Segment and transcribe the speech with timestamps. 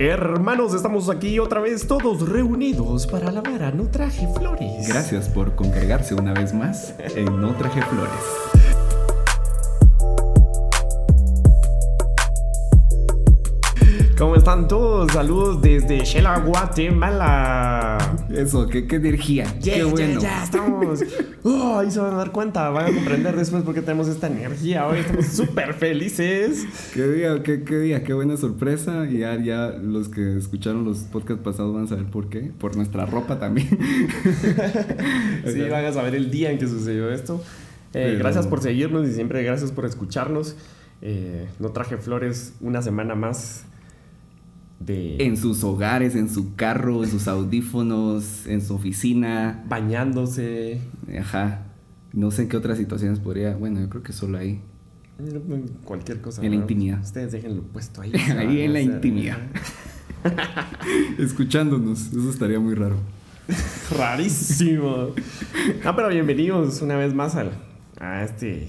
[0.00, 4.86] Hermanos, estamos aquí otra vez todos reunidos para alabar a No Traje Flores.
[4.86, 8.57] Gracias por congregarse una vez más en No Traje Flores.
[14.18, 15.12] ¿Cómo están todos?
[15.12, 17.98] Saludos desde Shela, Guatemala.
[18.30, 19.44] Eso, qué, qué energía.
[19.60, 20.20] Yeah, qué bueno.
[20.20, 21.00] Ya, ya, estamos.
[21.44, 24.26] Oh, ahí se van a dar cuenta, van a comprender después por qué tenemos esta
[24.26, 24.86] energía.
[24.86, 26.66] Hoy estamos súper felices.
[26.92, 29.06] Qué día, qué, qué día, qué buena sorpresa.
[29.08, 32.50] Y ya, ya los que escucharon los podcasts pasados van a saber por qué.
[32.58, 33.68] Por nuestra ropa también.
[35.46, 37.40] sí, van a saber el día en que sucedió esto.
[37.94, 40.56] Eh, Pero- Gracias por seguirnos y siempre gracias por escucharnos.
[41.00, 43.64] Eh, no traje flores una semana más
[44.80, 49.64] de En sus hogares, en su carro, en sus audífonos, en su oficina.
[49.68, 50.80] bañándose.
[51.18, 51.64] Ajá.
[52.12, 53.56] No sé en qué otras situaciones podría.
[53.56, 54.60] Bueno, yo creo que solo ahí.
[55.84, 56.44] Cualquier cosa.
[56.44, 57.00] En la intimidad.
[57.02, 58.12] Ustedes déjenlo puesto ahí.
[58.38, 59.38] Ahí en la intimidad.
[61.18, 62.08] Escuchándonos.
[62.08, 62.96] Eso estaría muy raro.
[63.98, 65.08] Rarísimo.
[65.84, 67.50] Ah, pero bienvenidos una vez más al,
[67.98, 68.68] a este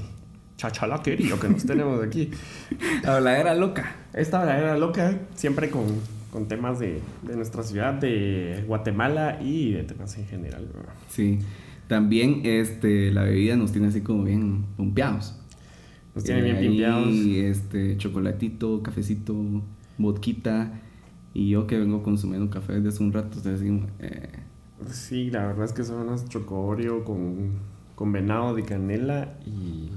[0.59, 2.29] chachalaquerío que nos tenemos aquí.
[3.07, 3.95] Habladera loca.
[4.13, 5.85] Esta verdadera loca, siempre con,
[6.31, 10.67] con temas de, de nuestra ciudad, de Guatemala y de temas en general.
[11.07, 11.39] Sí.
[11.87, 15.39] También este, la bebida nos tiene así como bien pompeados.
[16.13, 17.07] Nos tiene bien Eh, ahí, pimpeados.
[17.07, 19.35] este, chocolatito, cafecito,
[19.97, 20.73] vodquita.
[21.33, 24.29] Y yo que vengo consumiendo café desde hace un rato, ustedes decimos, eh,
[24.91, 27.53] Sí, la verdad es que son unas chocoreo con,
[27.95, 29.89] con venado de canela y...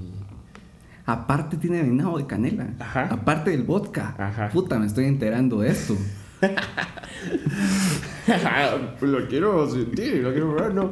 [1.05, 2.69] aparte tiene venado de canela.
[2.79, 3.07] Ajá.
[3.11, 4.15] Aparte del vodka.
[4.17, 4.49] Ajá.
[4.49, 5.95] Puta, me estoy enterando de esto.
[9.01, 10.91] lo quiero sentir, lo quiero ver, no.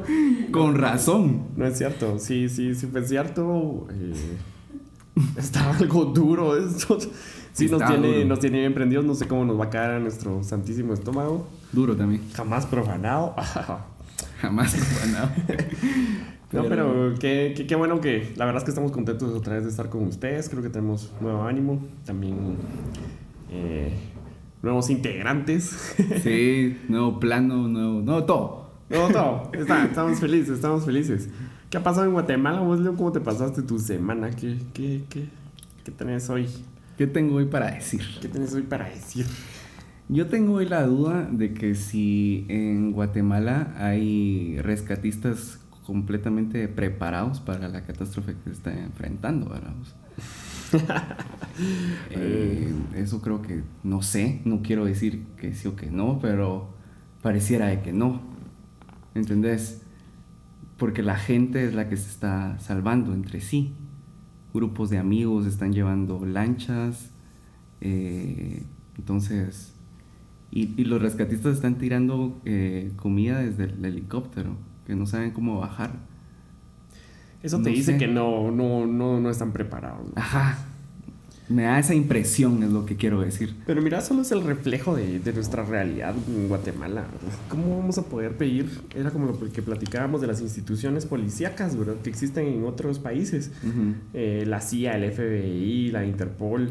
[0.50, 1.48] Con razón.
[1.56, 3.86] No es cierto, sí, sí, sí fue cierto.
[3.90, 4.14] eh,
[5.36, 6.98] estaba algo duro esto.
[7.52, 8.28] Sí, nos tiene, duro.
[8.28, 11.46] nos tiene bien prendidos, no sé cómo nos va a caer a nuestro santísimo estómago.
[11.70, 12.22] Duro también.
[12.34, 13.34] Jamás profanado.
[14.40, 15.30] Jamás profanado.
[16.52, 19.64] No, pero qué, qué, qué bueno que la verdad es que estamos contentos otra vez
[19.64, 20.48] de estar con ustedes.
[20.48, 21.82] Creo que tenemos nuevo ánimo.
[22.04, 22.56] También
[23.50, 23.92] eh,
[24.62, 25.94] nuevos integrantes.
[26.22, 28.70] Sí, nuevo plano, nuevo, nuevo todo.
[28.90, 31.28] No, no, está- estamos felices, estamos felices.
[31.70, 32.94] ¿Qué ha pasado en Guatemala, vos, Leo?
[32.96, 34.30] ¿Cómo te pasaste tu semana?
[34.30, 35.24] ¿Qué, qué, qué,
[35.84, 36.46] qué tenés hoy?
[36.98, 38.02] ¿Qué tengo hoy para decir?
[38.20, 39.24] ¿Qué tenés hoy para decir?
[40.10, 45.58] Yo tengo hoy la duda de que si en Guatemala hay rescatistas
[45.92, 49.74] completamente preparados para la catástrofe que se está enfrentando, ¿verdad?
[52.10, 56.74] Eh, eso creo que no sé, no quiero decir que sí o que no, pero
[57.20, 58.22] pareciera de que no.
[59.14, 59.82] ¿Entendés?
[60.78, 63.74] Porque la gente es la que se está salvando entre sí.
[64.54, 67.10] Grupos de amigos están llevando lanchas.
[67.82, 68.64] eh,
[68.98, 69.74] entonces,
[70.50, 74.56] y, y los rescatistas están tirando eh, comida desde el helicóptero,
[74.86, 75.92] que no saben cómo bajar.
[77.42, 77.98] Eso No te dice sé.
[77.98, 80.06] que no, no, no, no están preparados.
[80.06, 80.12] ¿no?
[80.16, 80.58] Ajá.
[81.48, 83.54] Me da esa impresión, es lo que quiero decir.
[83.66, 87.04] Pero mira, solo es el reflejo de, de nuestra realidad en Guatemala.
[87.48, 88.80] ¿Cómo vamos a poder pedir?
[88.94, 91.96] Era como lo que platicábamos de las instituciones policíacas, ¿verdad?
[92.02, 93.50] Que existen en otros países.
[94.14, 96.70] Eh, la CIA, el FBI, la Interpol.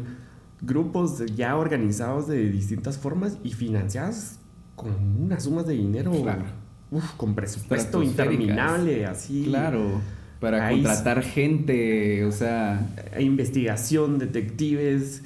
[0.62, 4.36] Grupos ya organizados de distintas formas y financiados
[4.74, 6.10] con unas sumas de dinero.
[6.22, 6.44] Claro.
[6.92, 9.44] Uf, con presupuesto interminable, así.
[9.46, 10.00] Claro,
[10.40, 15.22] para Ahí contratar gente, o sea, E Investigación, detectives.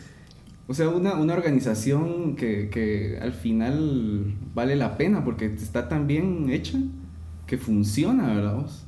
[0.68, 6.06] o sea, una, una organización que, que al final vale la pena porque está tan
[6.06, 6.78] bien hecha
[7.46, 8.56] que funciona, ¿verdad?
[8.56, 8.82] vos?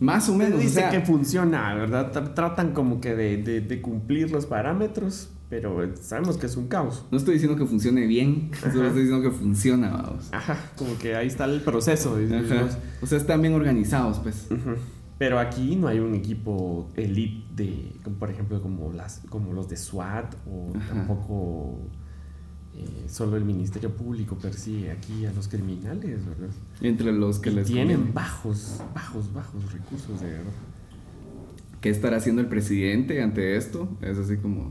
[0.00, 2.12] Más o menos, o Dice sea, que funciona, ¿verdad?
[2.12, 6.66] Tra- Tratan como que de, de- de cumplir los parámetros, pero sabemos que es un
[6.68, 7.04] caos.
[7.10, 10.28] no estoy diciendo que funcione bien, solo estoy diciendo que funciona, vamos.
[10.32, 12.18] Ajá, como que ahí está el proceso.
[13.02, 14.48] O sea, están bien organizados, pues.
[15.18, 19.76] Pero aquí no hay un equipo elite de, por ejemplo, como, las, como los de
[19.78, 20.88] SWAT o Ajá.
[20.94, 21.78] tampoco
[22.74, 26.50] eh, solo el Ministerio Público persigue aquí a los criminales, ¿verdad?
[26.82, 28.12] Entre los que Y les tienen conviene.
[28.12, 30.52] bajos, bajos, bajos recursos, de verdad.
[31.80, 33.88] ¿Qué estará haciendo el presidente ante esto?
[34.02, 34.70] Es así como.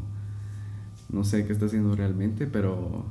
[1.09, 3.05] No sé qué está haciendo realmente, pero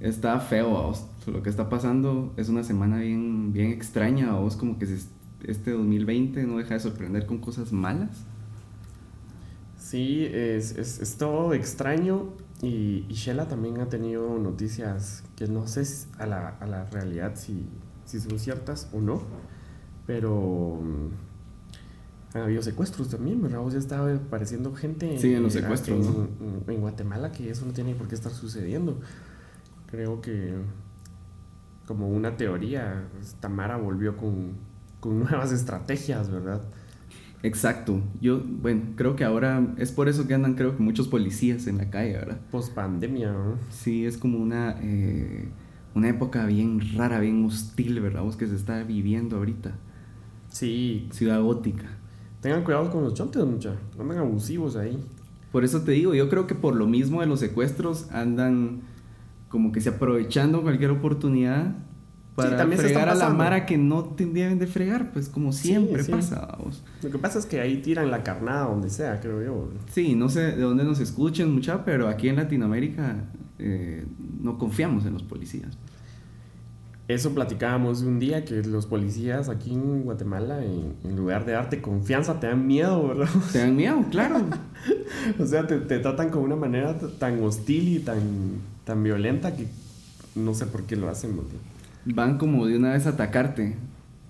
[0.00, 0.70] está feo.
[0.70, 1.06] vos.
[1.26, 4.32] Lo que está pasando es una semana bien, bien extraña.
[4.32, 4.86] Vos como que
[5.44, 8.24] este 2020 no deja de sorprender con cosas malas.
[9.78, 15.82] Sí, es, es, todo extraño y, y Shela también ha tenido noticias que no sé
[16.18, 17.64] a la, a la realidad si,
[18.04, 19.22] si son ciertas o no,
[20.06, 20.80] pero
[22.34, 23.66] han habido secuestros también, ¿verdad?
[23.68, 26.28] Sea, estaba apareciendo gente Sí, en los secuestros, en, ¿no?
[26.68, 29.00] en- en Guatemala que eso no tiene por qué estar sucediendo.
[29.90, 30.52] creo que
[31.86, 33.08] como una teoría,
[33.40, 34.52] Tamara volvió con,
[35.00, 36.60] con nuevas estrategias, ¿verdad?
[37.42, 38.02] Exacto.
[38.20, 41.78] Yo, bueno, creo que ahora es por eso que andan, creo que muchos policías en
[41.78, 42.40] la calle, ¿verdad?
[42.50, 43.54] Post pandemia, ¿no?
[43.70, 45.48] Sí, es como una, eh,
[45.94, 48.22] una época bien rara, bien hostil, ¿verdad?
[48.22, 49.72] Vos que se está viviendo ahorita.
[50.50, 51.08] Sí.
[51.12, 51.86] Ciudad gótica.
[52.40, 53.74] Tengan cuidado con los chontes, mucha.
[53.98, 54.98] Andan abusivos ahí.
[55.52, 58.82] Por eso te digo, yo creo que por lo mismo de los secuestros andan
[59.48, 61.74] como que se aprovechando cualquier oportunidad
[62.34, 66.56] para fregar a la mara que no tendrían de fregar, pues como siempre pasa.
[67.02, 69.70] Lo que pasa es que ahí tiran la carnada donde sea, creo yo.
[69.90, 73.24] Sí, no sé de dónde nos escuchen mucha, pero aquí en Latinoamérica
[73.58, 74.06] eh,
[74.40, 75.76] no confiamos en los policías.
[77.08, 82.38] Eso platicábamos un día, que los policías aquí en Guatemala, en, lugar de darte confianza,
[82.38, 83.28] te dan miedo, ¿verdad?
[83.50, 84.44] Te dan miedo, claro.
[85.38, 88.20] o sea, te, te, tratan con una manera tan hostil y tan,
[88.84, 89.66] tan violenta que
[90.34, 91.34] no sé por qué lo hacen.
[92.04, 93.76] Van como de una vez a atacarte,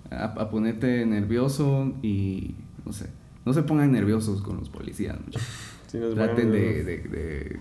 [0.09, 2.55] a, ponerte nervioso y
[2.85, 3.07] no sé.
[3.45, 5.17] No se pongan nerviosos con los policías.
[5.91, 7.59] Traten de, de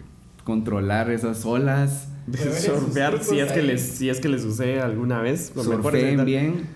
[0.48, 2.08] controlar esas olas.
[2.32, 5.52] Surfear si es, que les, si es que les sucede alguna vez.
[5.54, 6.66] Surfeen bien.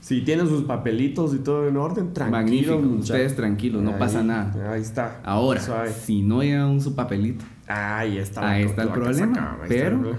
[0.00, 2.76] Si tienen sus papelitos y todo en orden, tranquilo.
[2.76, 4.70] ustedes tranquilos, no pasa nada.
[4.70, 5.22] Ahí está.
[5.24, 7.42] Ahora, si no llevan su papelito.
[7.66, 8.50] Ahí está.
[8.50, 9.60] Ahí está el problema.
[9.66, 10.14] pero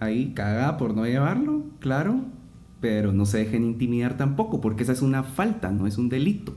[0.00, 2.24] ahí caga por no llevarlo, claro.
[2.80, 6.56] Pero no se dejen intimidar tampoco, porque esa es una falta, no es un delito.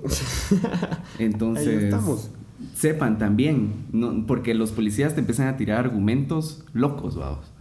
[1.19, 2.31] Entonces, ahí estamos
[2.73, 7.51] sepan también, no, porque los policías te empiezan a tirar argumentos locos, vamos,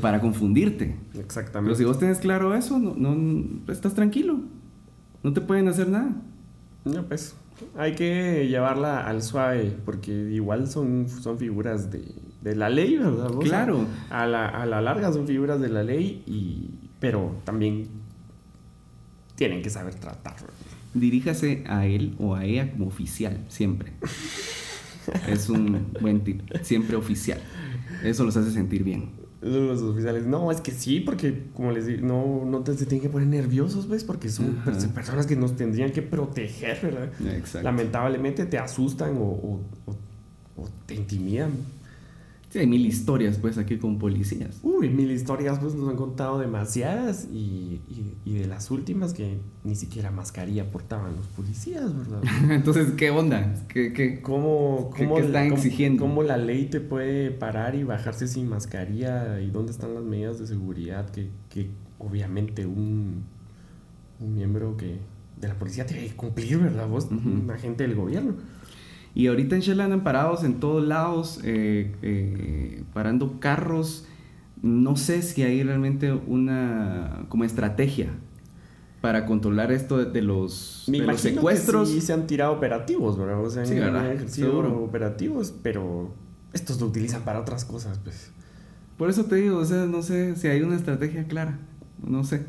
[0.00, 0.96] para confundirte.
[1.14, 1.68] Exactamente.
[1.68, 4.40] Pero si vos tenés claro eso, no, no, estás tranquilo,
[5.22, 6.10] no te pueden hacer nada.
[6.84, 7.34] No, pues
[7.76, 12.04] hay que llevarla al suave, porque igual son, son figuras de,
[12.42, 13.30] de la ley, ¿verdad?
[13.40, 13.86] claro.
[14.10, 16.70] A, la, a la larga son figuras de la ley, y,
[17.00, 17.88] pero también
[19.36, 20.36] tienen que saber tratar
[21.00, 23.92] diríjase a él o a ella como oficial, siempre.
[25.28, 27.40] es un buen tip, siempre oficial.
[28.02, 29.10] Eso los hace sentir bien.
[29.40, 33.02] Los oficiales, no, es que sí, porque como les digo, no, no te, se tienen
[33.02, 34.02] que poner nerviosos, ¿ves?
[34.02, 34.56] Porque son
[34.94, 37.12] personas que nos tendrían que proteger, ¿verdad?
[37.62, 39.60] Lamentablemente te asustan o,
[40.56, 41.52] o te intimidan
[42.60, 44.60] hay mil historias, pues, aquí con policías.
[44.62, 47.80] Uy, mil historias, pues, nos han contado demasiadas y,
[48.24, 52.22] y, de las últimas que ni siquiera mascarilla portaban los policías, ¿verdad?
[52.50, 53.54] Entonces, ¿qué onda?
[53.68, 56.02] ¿Qué, qué, ¿Cómo, cómo están exigiendo?
[56.02, 59.40] Cómo la ley te puede parar y bajarse sin mascarilla?
[59.40, 63.24] ¿Y dónde están las medidas de seguridad que, que obviamente un,
[64.20, 64.98] un miembro que
[65.40, 66.88] de la policía tiene que cumplir, ¿verdad?
[66.88, 68.34] Vos, un agente del gobierno.
[69.16, 74.04] Y ahorita en Shell andan parados en todos lados, eh, eh, parando carros.
[74.60, 78.10] No sé si hay realmente una como estrategia
[79.00, 81.88] para controlar esto de, los, de los secuestros.
[81.88, 83.42] sí se han tirado operativos, ¿verdad?
[83.42, 83.96] O sea, sí, han
[84.66, 86.12] operativos, pero
[86.52, 88.30] estos lo utilizan para otras cosas, pues.
[88.98, 91.58] Por eso te digo, o sea, no sé si hay una estrategia clara,
[92.06, 92.44] no sé.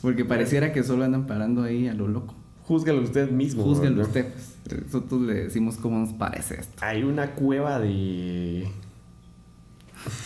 [0.00, 2.34] Porque pareciera que solo andan parando ahí a lo loco.
[2.62, 3.62] Júzgalo usted mismo.
[3.62, 4.24] Júzgalo usted.
[4.74, 6.84] Nosotros le decimos cómo nos parece esto.
[6.84, 8.68] Hay una cueva de.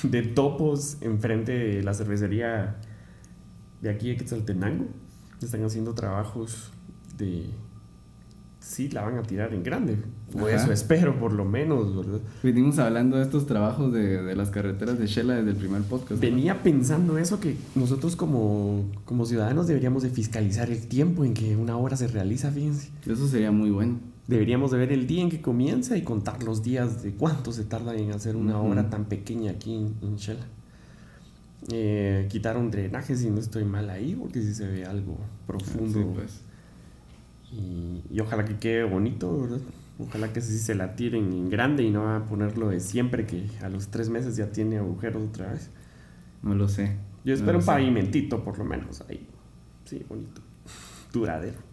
[0.02, 2.76] de topos enfrente de la cervecería
[3.80, 4.86] de aquí de Quetzaltenango.
[5.42, 6.72] Están haciendo trabajos
[7.16, 7.50] de
[8.60, 9.96] sí la van a tirar en grande.
[10.38, 12.20] O eso espero, por lo menos, ¿verdad?
[12.42, 16.20] Venimos hablando de estos trabajos de, las carreteras de Shela desde el primer podcast.
[16.20, 21.56] Venía pensando eso, que nosotros como, como ciudadanos deberíamos de fiscalizar el tiempo en que
[21.56, 22.90] una obra se realiza, fíjense.
[23.06, 23.98] Eso sería muy bueno.
[24.30, 27.64] Deberíamos de ver el día en que comienza y contar los días de cuánto se
[27.64, 30.46] tarda en hacer una obra tan pequeña aquí en, Shela.
[31.72, 35.18] Eh, quitaron drenajes y no estoy mal ahí porque si se ve algo
[35.48, 36.12] profundo.
[36.14, 36.42] pues
[37.50, 39.60] y, ojalá que quede bonito, ¿verdad?
[39.98, 43.26] Ojalá que sí se la tiren en grande y no va a ponerlo de siempre,
[43.26, 45.70] que a los tres meses ya tiene agujeros otra vez.
[46.44, 46.96] No lo sé.
[47.24, 49.26] Yo espero un pavimentito, por lo menos, ahí.
[49.86, 50.40] Sí, bonito.
[51.12, 51.69] Duradero.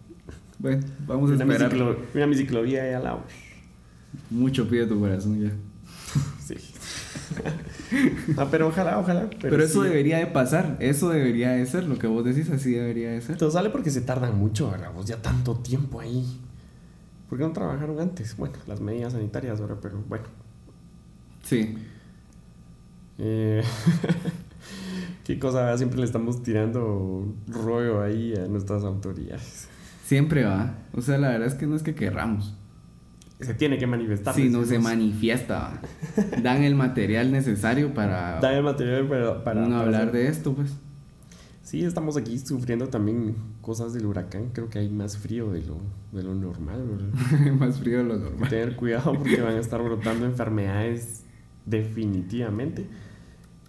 [0.58, 1.74] Bueno, vamos a esperar.
[2.14, 3.22] una mi ciclovía ahí al lado.
[4.30, 5.52] Mucho pide tu corazón ya.
[6.44, 6.54] sí.
[8.36, 9.28] no, pero ojalá, ojalá.
[9.40, 13.10] Pero, eso debería de pasar, eso debería de ser, lo que vos decís, así debería
[13.10, 13.36] de ser.
[13.36, 14.92] Todo sale porque se tardan mucho, ¿verdad?
[14.92, 16.24] Vos ya tanto tiempo ahí.
[17.28, 18.36] ¿Por qué no trabajaron antes?
[18.36, 19.76] Bueno, las medidas sanitarias, ¿verdad?
[19.80, 20.24] Pero bueno.
[21.44, 21.76] Sí.
[23.18, 23.62] Eh,
[25.24, 29.68] qué cosa, siempre le estamos tirando rollo ahí a nuestras autoridades.
[30.08, 30.74] Siempre va.
[30.94, 32.54] O sea, la verdad es que no es que querramos.
[33.40, 34.34] se tiene que manifestar.
[34.34, 35.80] Sí, no se manifiesta.
[36.42, 40.54] Dan el material necesario para, Da el material para, para, para hablar hacer- de esto,
[40.54, 40.74] pues.
[41.62, 44.48] Sí, estamos aquí sufriendo también cosas del huracán.
[44.54, 45.76] Creo que hay más frío de lo,
[46.12, 47.52] de lo normal, ¿verdad?
[47.60, 48.48] Más frío de lo normal.
[48.48, 51.24] tener cuidado porque van a estar brotando enfermedades
[51.66, 52.86] definitivamente.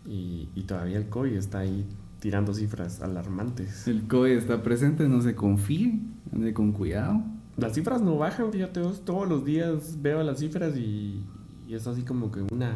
[0.07, 1.85] Y, y todavía el COVID está ahí
[2.19, 3.87] tirando cifras alarmantes.
[3.87, 5.99] El COVID está presente, no se confíe,
[6.33, 7.21] ande con cuidado.
[7.57, 11.23] Las cifras no bajan, fíjate, todos los días veo las cifras y,
[11.67, 12.71] y es así como que una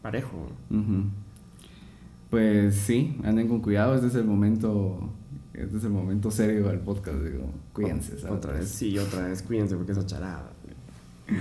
[0.00, 0.48] parejo.
[2.30, 5.10] Pues sí, anden con cuidado, este es el momento,
[5.52, 8.36] este es el momento serio del podcast, digo, cuídense, ¿sabes?
[8.36, 10.50] Otra vez, sí, otra vez, cuídense porque esa charada.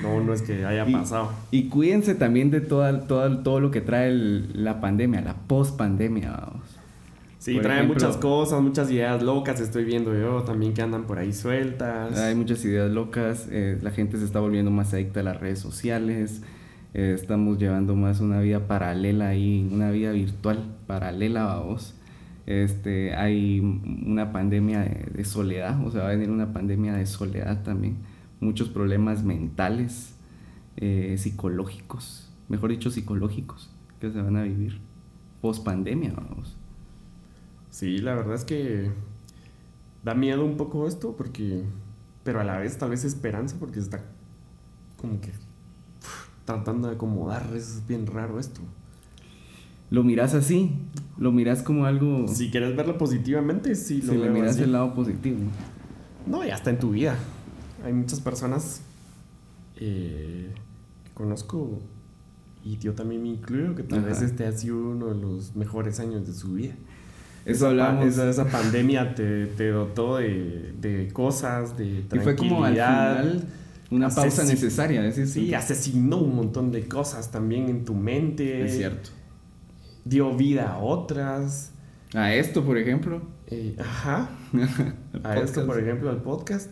[0.03, 1.29] No, no es que haya Y- pasado.
[1.49, 6.31] Y cuídense también de toda, toda- todo lo que trae el- la pandemia, la post-pandemia,
[6.31, 6.63] vamos.
[7.41, 11.05] Sí, Por traen ejemplo- muchas cosas, muchas ideas locas, estoy viendo yo también que andan
[11.07, 12.15] por ahí sueltas.
[12.19, 15.57] Hay muchas ideas locas, eh, la gente se está volviendo más adicta a las redes
[15.57, 16.43] sociales,
[16.93, 21.95] eh, estamos llevando más una vida paralela ahí, una vida virtual paralela a vos.
[22.45, 27.07] Este, hay una pandemia de, de soledad, o sea, va a venir una pandemia de
[27.07, 27.97] soledad también,
[28.39, 30.13] muchos problemas mentales,
[30.77, 34.79] eh, psicológicos, mejor dicho, psicológicos, que se van a vivir
[35.41, 36.55] post pandemia, vamos.
[37.71, 38.91] Sí, la verdad es que
[40.03, 41.63] da miedo un poco esto porque,
[42.23, 44.03] pero a la vez tal vez esperanza porque se está
[44.97, 45.31] como que
[46.45, 48.61] tratando de acomodar, es bien raro esto.
[49.89, 50.71] Lo miras así,
[51.17, 54.63] lo miras como algo, Si quieres verlo positivamente, sí si lo le veo miras así.
[54.63, 55.39] el lado positivo.
[56.27, 57.17] No, ya está en tu vida.
[57.83, 58.81] Hay muchas personas
[59.77, 60.53] eh,
[61.03, 61.79] que conozco
[62.63, 64.07] y yo también me incluyo que tal Ajá.
[64.09, 66.75] vez este ha sido uno de los mejores años de su vida.
[67.45, 68.05] Eso Esa hablamos.
[68.05, 72.23] Esa, esa pandemia te, te dotó de, de cosas, de Y tranquilidad.
[72.23, 73.43] fue como al final
[73.89, 75.25] una pausa necesaria, tú.
[75.27, 78.63] Sí, asesinó un montón de cosas también en tu mente.
[78.65, 79.09] es cierto.
[80.05, 81.71] Dio vida a otras.
[82.13, 83.21] A esto, por ejemplo.
[83.47, 84.29] eh, ajá.
[85.23, 86.69] a esto, por ejemplo, al podcast.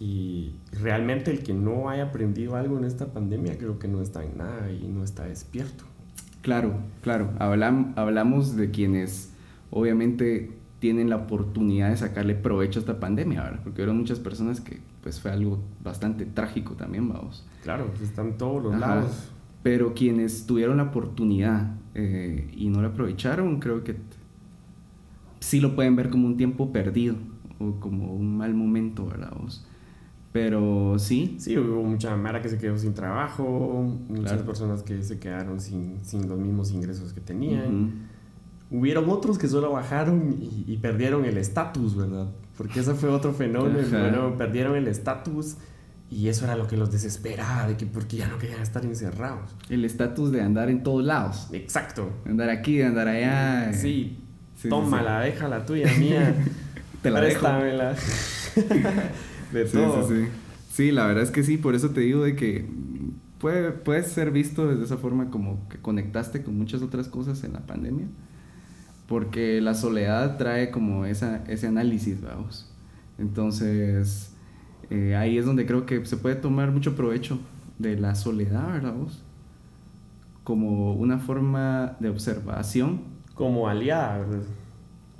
[0.00, 4.24] Y realmente el que no haya aprendido algo en esta pandemia creo que no está
[4.24, 5.84] en nada y no está despierto.
[6.40, 7.30] Claro, claro.
[7.38, 9.30] Hablam- hablamos de quienes
[9.72, 13.60] obviamente tienen la oportunidad de sacarle provecho a esta pandemia, ¿verdad?
[13.64, 17.44] Porque hubo muchas personas que pues fue algo bastante trágico también, vamos.
[17.62, 18.96] Claro, pues, están todos los Ajá.
[18.96, 19.32] lados.
[19.64, 23.96] Pero quienes tuvieron la oportunidad eh, y no la aprovecharon, creo que
[25.40, 27.16] sí lo pueden ver como un tiempo perdido
[27.58, 29.32] o como un mal momento, ¿verdad?
[29.40, 29.66] vos?
[30.32, 34.46] Pero sí, Sí, hubo mucha mara que se quedó sin trabajo, muchas Claro.
[34.46, 37.66] personas que se quedaron sin, sin los mismos ingresos que tenían.
[37.84, 37.90] ujú,
[38.72, 42.28] Hubieron otros que solo bajaron y, y perdieron el estatus, ¿verdad?
[42.56, 43.86] Porque ese fue otro fenómeno.
[43.90, 45.56] Bueno, perdieron el estatus
[46.10, 49.50] y eso era lo que los desesperaba, de que porque ya no querían estar encerrados.
[49.70, 52.10] el estatus de andar en todos lados, Exacto.
[52.24, 53.70] de andar aquí, de andar allá.
[53.70, 54.18] eh, Sí,
[54.56, 56.34] sí, tómala, déjala tuya, mía.
[57.02, 57.40] Te la dejo.
[57.40, 57.94] préstamela.
[59.52, 60.08] de Sí, todo.
[60.08, 60.28] sí, sí.
[60.70, 62.66] Sí, la verdad es que sí, por eso te digo de que
[63.38, 67.52] puede, puede ser visto desde esa forma como que conectaste con muchas otras cosas en
[67.52, 68.06] la pandemia,
[69.12, 72.66] porque la soledad trae como esa, ese análisis, vamos.
[73.18, 74.34] Entonces,
[74.88, 77.38] eh, ahí es donde creo que se puede tomar mucho provecho
[77.78, 79.22] de la soledad, ¿verdad vos?
[80.44, 83.02] Como una forma de observación,
[83.34, 84.44] Como aliada, ¿verdad?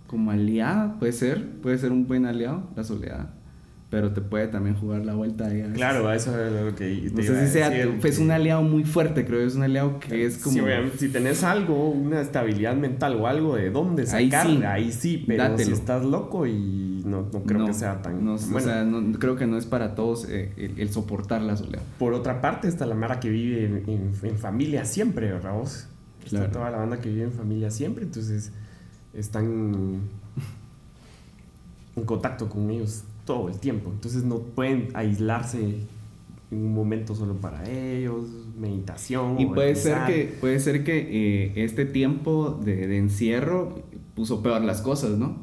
[0.07, 3.29] como aliada, puede ser, puede ser un buen aliado, la soledad,
[3.93, 5.75] pero te puede también jugar la vuelta ahí a veces.
[5.77, 8.63] Claro, eso es lo que No te sé a si sea, es que- un aliado
[8.63, 10.63] muy fuerte, creo, es un aliado que es como...
[10.65, 14.63] Obviamente, si tenés algo, una estabilidad mental o algo de dónde Ahí sacar, sí.
[14.65, 15.67] ahí sí, pero Dátelo.
[15.67, 18.25] si estás loco y no, no creo que sea tan...
[18.25, 21.43] no, bueno, O sea, no- creo que no es para todos eh, el, el soportar
[21.43, 21.83] la soledad.
[21.99, 25.87] por otra parte está la Mara que vive en, en- en familia siempre, ¿verdad vos?
[26.25, 26.51] Está Claro.
[26.53, 28.53] toda la banda que vive en familia siempre, entonces
[29.13, 30.01] están
[31.95, 35.87] en contacto con ellos todo el tiempo, entonces no pueden aislarse
[36.51, 39.41] en un momento solo para ellos, meditación.
[39.41, 43.83] Y puede ser que, puede ser que eh, este tiempo de, de encierro
[44.15, 45.37] puso peor las cosas, ¿no?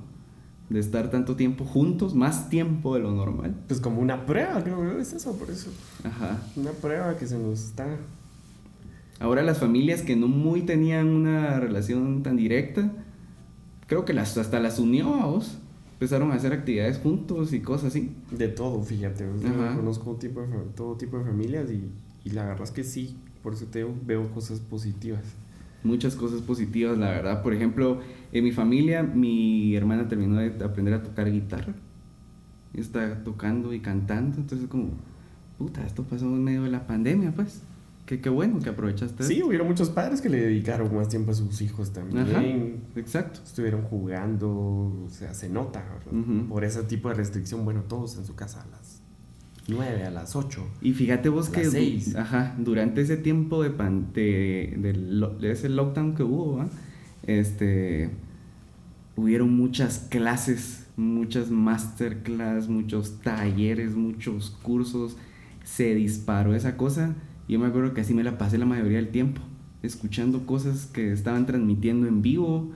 [0.70, 3.56] De estar tanto tiempo juntos, más tiempo de lo normal.
[3.68, 5.72] Pues como una prueba, creo que es eso, por eso.
[6.04, 6.38] Ajá.
[6.56, 7.88] Una prueba que se nos está.
[9.20, 12.92] Ahora las familias que no muy tenían una relación tan directa,
[13.88, 15.58] creo que las, hasta las unió a vos.
[16.00, 18.16] Empezaron a hacer actividades juntos y cosas así.
[18.32, 19.26] De todo, fíjate.
[19.42, 21.92] Yo conozco tipo de todo tipo de familias y,
[22.24, 25.26] y la verdad es que sí, por eso te veo cosas positivas.
[25.84, 27.44] Muchas cosas positivas, la verdad.
[27.44, 28.00] Por ejemplo,
[28.32, 31.76] en mi familia, mi hermana terminó de aprender a tocar guitarra.
[32.74, 34.92] Está tocando y cantando, entonces como
[35.58, 37.62] puta, esto pasó en medio de la pandemia, pues.
[38.10, 39.24] Qué, qué bueno que aprovechaste.
[39.24, 42.18] Sí, hubieron muchos padres que le dedicaron más tiempo a sus hijos también.
[42.28, 42.42] Ajá,
[42.96, 43.40] exacto.
[43.46, 45.86] Estuvieron jugando, o sea, se nota.
[46.50, 49.04] Por ese tipo de restricción, bueno, todos en su casa a las
[49.68, 50.66] 9, a las 8.
[50.82, 52.16] Y fíjate vos que seis.
[52.16, 56.68] ajá, durante ese tiempo de, pan- de, lo- de ese lockdown que hubo, ¿va?
[57.28, 58.10] este,
[59.16, 65.16] hubieron muchas clases, muchas masterclass, muchos talleres, muchos cursos,
[65.64, 67.14] se disparó esa cosa.
[67.50, 69.42] Yo me acuerdo que así me la pasé la mayoría del tiempo,
[69.84, 72.72] escuchando cosas que estaban transmitiendo en vivo,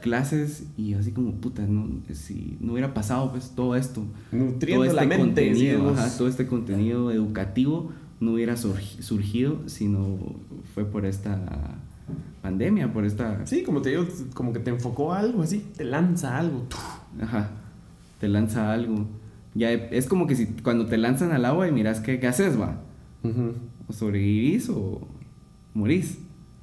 [0.00, 4.94] clases, y así como, puta, no, si no hubiera pasado pues todo esto, Nutriendo todo
[4.94, 10.16] la este mente, contenido, ajá, todo este contenido educativo no hubiera surgi- surgido si no
[10.72, 11.40] fue por esta
[12.42, 15.84] pandemia, por esta, Sí, como te digo, como que te enfocó a algo así, te
[15.84, 16.64] lanza algo.
[17.20, 17.50] ajá,
[18.20, 19.06] te lanza algo.
[19.54, 22.58] Ya es como que si cuando te lanzan al agua y miras qué, qué haces,
[22.60, 22.80] va,
[23.24, 23.52] Ujú.
[23.92, 25.00] O sobrevivís o
[25.74, 26.18] morís.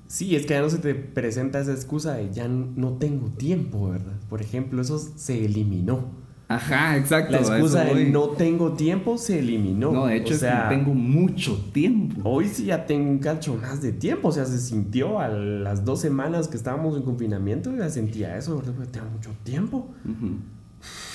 [0.08, 3.92] Sí, es que ya no se te presenta esa excusa de ya no tengo tiempo,
[3.92, 4.20] ¿verdad?
[4.28, 6.18] Por ejemplo, eso se eliminó.
[6.48, 7.34] Ajá, exacto.
[7.34, 8.12] La excusa de voy.
[8.12, 9.92] no tengo tiempo se eliminó.
[9.92, 12.22] No, de hecho O es sea, que tengo mucho tiempo.
[12.24, 15.86] Hoy sí ya tengo un cacho más de tiempo, o sea, se sintió a las
[15.86, 18.74] dos semanas que estábamos en confinamiento, ya sentía eso, ¿verdad?
[18.76, 19.94] Porque tengo mucho tiempo.
[20.04, 20.38] Ujú.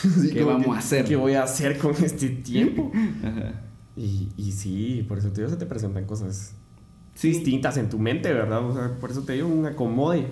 [0.21, 1.04] Así ¿Qué vamos que, a hacer?
[1.04, 2.92] ¿Qué voy a hacer con este tiempo?
[3.25, 3.61] Ajá.
[3.96, 6.54] Y, y sí, por eso te digo, se te presentan cosas
[7.14, 8.64] Sí, distintas en tu mente, ¿verdad?
[8.68, 10.26] O sea, por eso te digo, un acomode.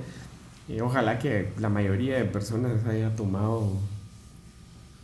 [0.69, 3.73] Y ojalá que la mayoría de personas haya tomado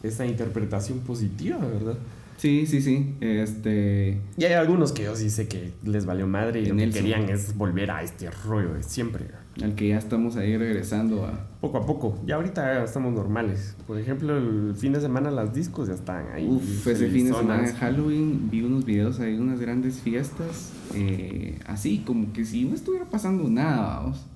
[0.02, 1.96] esa interpretación positiva, ¿verdad?
[2.36, 3.14] sí, sí, sí.
[3.20, 4.20] Este.
[4.36, 7.28] Y hay algunos que yo sí sé que les valió madre y lo que querían
[7.28, 9.26] es volver a este rollo de siempre.
[9.62, 11.32] Al que ya estamos ahí regresando a.
[11.60, 12.16] Poco a poco.
[12.24, 13.76] Ya ahorita estamos normales.
[13.88, 16.46] Por ejemplo, el fin de semana las discos ya están ahí.
[16.48, 17.72] Uf, ese fin de semana de.
[17.74, 20.70] Halloween vi unos videos ahí, unas grandes fiestas.
[20.94, 24.26] eh, así, como que si no estuviera pasando nada, vamos.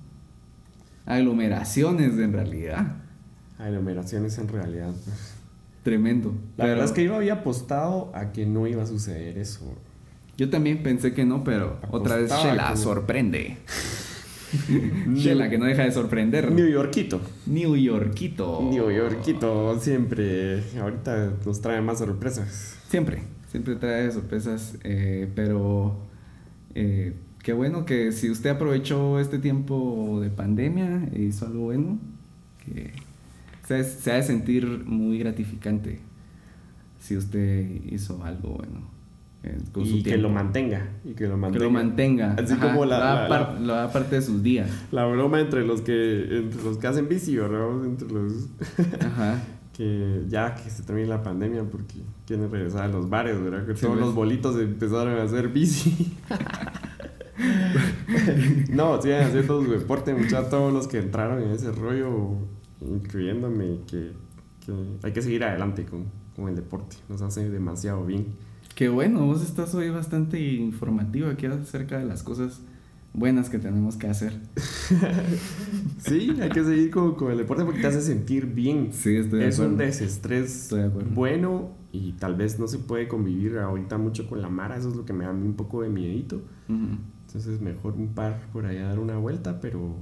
[1.05, 2.97] Aglomeraciones en realidad.
[3.57, 4.91] Aglomeraciones en realidad.
[5.05, 5.33] pues.
[5.83, 6.29] Tremendo.
[6.57, 9.73] La Pero verdad es que yo había apostado a que no iba a suceder eso.
[10.37, 12.75] Yo también pensé que no, pero otra vez que no.
[12.77, 13.57] sorprende.
[15.13, 16.51] Shela que no deja de sorprender.
[16.51, 17.21] New Yorkito.
[17.45, 18.67] New Yorkito.
[18.69, 20.63] New Yorkito siempre.
[20.79, 22.79] Ahorita nos trae más sorpresas.
[22.87, 25.97] Siempre, siempre trae sorpresas, eh, pero
[26.75, 31.99] eh, qué bueno que si usted aprovechó este tiempo de pandemia e hizo algo bueno,
[32.65, 32.91] que
[33.67, 35.99] se, se ha de sentir muy gratificante
[36.99, 38.92] si usted hizo algo bueno
[39.71, 40.87] con su Y que lo mantenga.
[41.03, 41.65] Y que lo Que mantenga.
[41.65, 42.33] lo mantenga.
[42.33, 44.69] Así Ajá, como la- la- la- lo haga parte de sus días.
[44.91, 47.83] La broma entre los que entre los que hacen bici, ¿verdad?
[47.85, 48.47] Entre los
[49.05, 49.41] Ajá.
[49.73, 51.95] que ya que se termine la pandemia porque
[52.27, 53.65] quieren regresar a los bares, ¿verdad?
[53.65, 54.05] Que Sí, todos pues.
[54.05, 56.15] los bolitos empezaron a hacer bici.
[58.69, 62.37] no, sigan haciendo su deporte, muchachos, todos los que entraron en ese rollo,
[62.81, 64.11] incluyéndome, que,
[64.65, 68.27] que hay que seguir adelante con, con el deporte, nos hace demasiado bien.
[68.75, 72.61] Qué bueno, vos estás hoy bastante informativo aquí acerca de las cosas
[73.13, 74.33] buenas que tenemos que hacer.
[75.99, 78.89] Sí, hay que seguir con, con el deporte porque te hace sentir bien.
[78.91, 83.57] Sí, estoy de es un desestrés de bueno y tal vez no se puede convivir
[83.57, 85.81] ahorita mucho con la Mara, eso es lo que me da a mí un poco
[85.81, 86.41] de miedito.
[86.67, 89.95] Entonces mejor un par por allá dar una vuelta, pero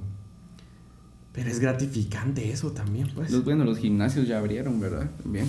[1.33, 3.31] pero es gratificante eso también, pues.
[3.31, 5.09] Los, bueno, los gimnasios ya abrieron, ¿verdad?
[5.21, 5.45] También.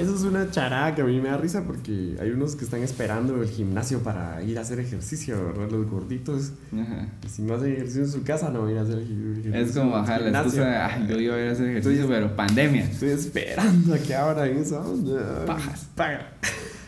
[0.00, 2.82] Eso es una charada que a mí me da risa porque hay unos que están
[2.82, 5.70] esperando el gimnasio para ir a hacer ejercicio, ¿verdad?
[5.70, 6.52] Los gorditos.
[6.72, 7.08] Ajá.
[7.26, 9.54] Y si no hacen ejercicio en su casa, no van a ir a hacer ejercicio.
[9.54, 12.34] Es como, ajá, la excusa de, "Ay, yo iba a ir a hacer ejercicio, pero
[12.36, 12.84] pandemia.
[12.84, 15.44] Estoy esperando a que abran esa onda.
[15.46, 15.86] Pajas.
[15.94, 16.32] Paga.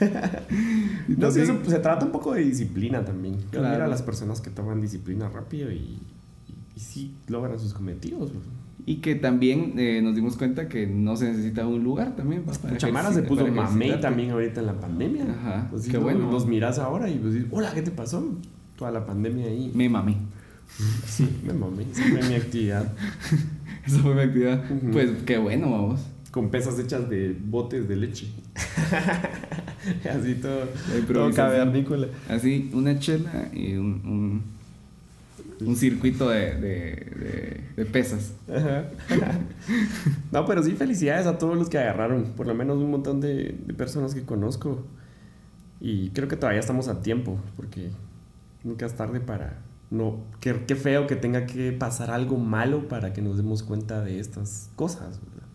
[1.09, 3.37] No, sí, eso, se trata un poco de disciplina también.
[3.53, 3.85] Yo Claro.
[3.85, 5.99] a las personas que toman disciplina rápido y, y,
[6.77, 8.31] y sí logran sus cometidos.
[8.31, 8.45] pues.
[8.87, 12.53] Y que también eh, nos dimos cuenta que no se necesita un lugar también pa-
[12.53, 15.25] para Chamara se puso mamey también ahorita en la pandemia.
[15.31, 16.31] Ajá, Pues, qué bueno.
[16.31, 18.37] Los miras ahora y pues dices, hola, ¿qué te pasó?
[18.77, 19.71] Toda la pandemia ahí.
[19.75, 20.17] Me mamé.
[21.07, 21.83] Sí, me mamé.
[21.93, 22.93] Esa fue mi actividad.
[23.87, 24.65] Esa fue mi actividad.
[24.93, 26.01] Pues qué bueno, vamos.
[26.31, 28.29] Con pesas hechas de botes de leche.
[30.11, 30.61] Así todo,
[31.13, 32.07] todo cavernícola.
[32.29, 34.43] Así, una chela y un, un,
[35.61, 38.35] un circuito de, de, de, de pesas.
[38.49, 38.89] Ajá.
[40.33, 42.25] No, pero sí, felicidades a todos los que agarraron.
[42.37, 44.85] Por lo menos un montón de, personas que conozco.
[45.81, 47.91] Y creo que todavía estamos a tiempo, porque
[48.65, 49.59] nunca es tarde para...
[49.91, 54.03] No, qué, qué feo que tenga que pasar algo malo para que nos demos cuenta
[54.03, 55.21] de estas cosas.
[55.21, 55.49] ¿verdad?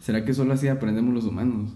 [0.00, 1.70] ¿Será que solo así aprendemos los humanos?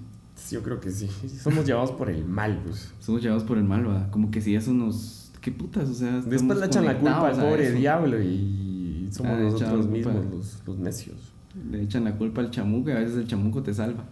[0.51, 1.09] Yo creo que sí.
[1.43, 2.93] Somos llevados por el mal, pues.
[3.01, 4.11] Somos llevados por el mal, ¿verdad?
[4.11, 5.28] Como que si eso nos...
[5.49, 5.89] ¿Qué putas?
[5.89, 7.77] O sea, Después le echan la culpa al a pobre eso.
[7.79, 10.11] diablo y somos Ah, nosotros culpa.
[10.11, 11.33] mismos los, los necios.
[11.71, 14.05] Le echan la culpa al chamuco y a veces el chamuco te salva.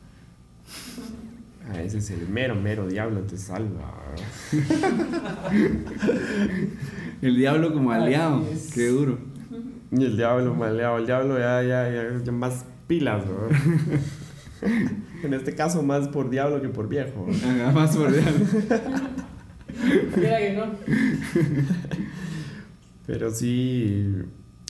[1.70, 3.92] Ah, ese es el mero, mero diablo, te salva.
[7.22, 8.44] El diablo como aliado.
[8.52, 8.72] es.
[8.72, 9.18] Qué duro.
[9.92, 13.34] Y el diablo maleado, el diablo ya, ya, ya, ya más pilas, ¿no?
[15.22, 17.26] En este caso, más por diablo que por viejo.
[17.30, 18.46] Ajá, más por diablo.
[20.16, 20.64] Mira que no.
[23.06, 24.12] Pero sí,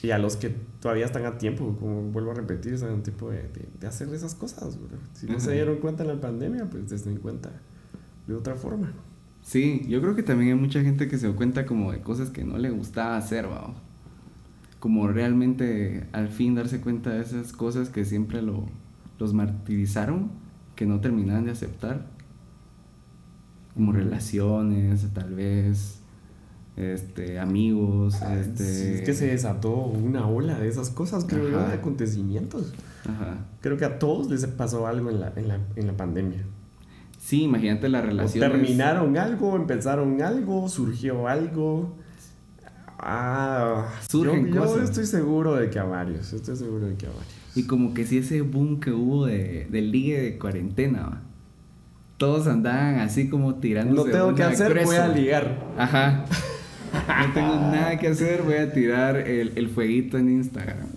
[0.03, 3.31] y a los que todavía están a tiempo, como vuelvo a repetir, están a tiempo
[3.31, 4.77] de, de- de hacer esas cosas.
[4.77, 4.97] bro.
[5.13, 7.51] Si no se dieron cuenta en la pandemia, pues se den cuenta
[8.27, 8.91] de otra forma.
[9.41, 12.29] Sí, yo creo que también hay mucha gente que se da cuenta como de cosas
[12.29, 13.77] que no le gustaba hacer, vamos.
[14.79, 18.65] Como realmente al fin darse cuenta de esas cosas que siempre lo,
[19.17, 20.29] los martirizaron,
[20.75, 22.05] que no terminaban de aceptar.
[23.77, 25.99] Como relaciones, tal vez,
[26.75, 28.63] este, amigos, este...
[28.65, 32.73] Sí, es que se desató una ola de esas cosas, creo yo, de acontecimientos.
[33.07, 33.45] Ajá.
[33.61, 36.43] Creo que a todos les pasó algo en la, en la, en la pandemia.
[37.19, 38.51] Sí, imagínate las O relaciones...
[38.51, 41.95] terminaron algo, empezaron algo, surgió algo.
[42.99, 44.89] Ah, Surgen yo, yo cosas.
[44.89, 47.27] estoy seguro de que a varios, estoy seguro de que a varios.
[47.55, 51.21] Y como que si ese boom que hubo de, del ligue de cuarentena, ¿va?
[52.17, 54.05] Todos andaban así como tirando.
[54.05, 55.63] No tengo que hacer, voy a ligar.
[55.77, 56.25] Ajá.
[56.93, 60.87] No tengo nada que hacer, voy a tirar el, el fueguito en Instagram.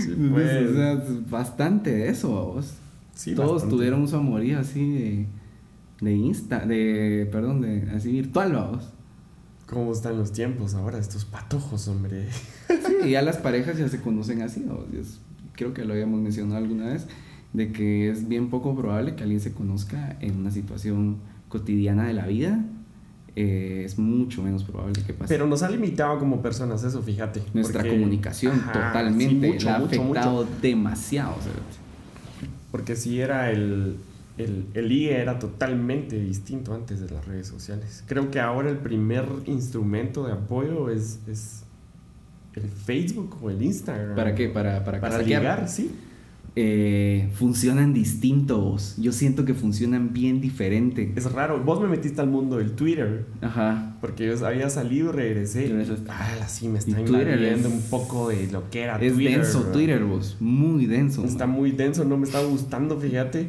[0.00, 0.70] Sí, pues.
[0.70, 2.74] o sea, es bastante de eso, vos.
[3.14, 3.76] Sí, Todos bastante.
[3.76, 5.26] tuvieron su amorío así de,
[6.00, 8.88] de Insta, de, perdón, de así virtual, vamos.
[9.66, 10.98] ¿Cómo están los tiempos ahora?
[10.98, 12.28] Estos patojos, hombre.
[12.68, 14.80] Sí, ya las parejas ya se conocen así, ¿no?
[15.52, 17.06] Creo que lo habíamos mencionado alguna vez,
[17.54, 21.16] de que es bien poco probable que alguien se conozca en una situación
[21.48, 22.62] cotidiana de la vida.
[23.36, 25.34] eh, es mucho menos probable que pase.
[25.34, 27.42] Pero nos ha limitado como personas eso, fíjate.
[27.52, 30.20] Nuestra porque- comunicación Ajá, totalmente sí, mucho, la ha mucho, mucho.
[30.20, 31.34] afectado demasiado.
[32.70, 33.96] Porque si era el,
[34.38, 38.04] el, el IE era totalmente distinto antes de las redes sociales.
[38.06, 41.64] Creo que ahora el primer instrumento de apoyo es, es
[42.54, 44.14] el Facebook o el Instagram.
[44.16, 44.48] ¿Para qué?
[44.48, 45.90] Para, para, Para ligar, sí.
[46.56, 48.96] Eh, funcionan distintos.
[48.96, 51.12] Yo siento que funcionan bien diferente.
[51.16, 51.60] Es raro.
[51.62, 53.26] Vos me metiste al mundo del Twitter.
[53.40, 53.93] Ajá.
[54.04, 55.66] Porque yo había salido y regresé.
[55.68, 56.10] Regresaste.
[56.10, 59.40] Ah, sí, me Y está invadiendo es- un poco de lo que era Es Twitter.
[59.40, 59.72] denso bro.
[59.72, 60.36] Twitter, vos.
[60.40, 61.24] Muy denso.
[61.24, 61.56] Está man.
[61.56, 63.48] muy denso, no me está gustando, fíjate.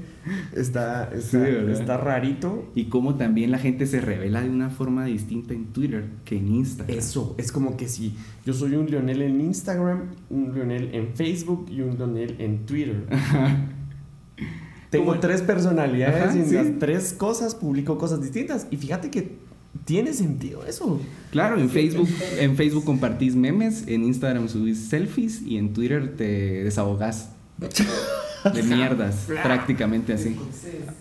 [0.56, 2.72] Está, está, está rarito.
[2.74, 6.48] Y cómo también la gente se revela de una forma distinta en Twitter que en
[6.48, 6.98] Instagram.
[6.98, 8.16] Eso, es como que si
[8.46, 13.08] yo soy un Lionel en Instagram, un Lionel en Facebook y un Lionel en Twitter.
[14.90, 16.56] Tengo Como- tres personalidades Ajá, y en sí.
[16.56, 18.68] las tres cosas publico cosas distintas.
[18.72, 19.44] Y fíjate que
[19.86, 21.00] tiene sentido eso.
[21.32, 26.64] Claro, en Facebook, en Facebook compartís memes, en Instagram subís selfies y en Twitter te
[26.64, 27.30] desahogás
[28.54, 30.36] de mierdas, prácticamente así.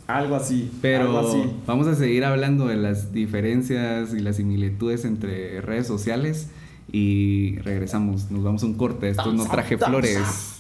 [0.07, 0.71] Algo así.
[0.83, 1.51] Pero algo así.
[1.67, 6.49] vamos a seguir hablando de las diferencias y las similitudes entre redes sociales
[6.93, 8.31] y regresamos.
[8.31, 9.09] Nos vamos a un corte.
[9.09, 10.54] Esto no traje flores.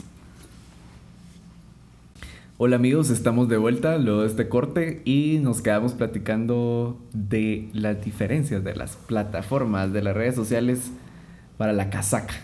[2.56, 8.02] Hola amigos, estamos de vuelta luego de este corte y nos quedamos platicando de las
[8.04, 10.92] diferencias de las plataformas de las redes sociales
[11.58, 12.34] para la casaca.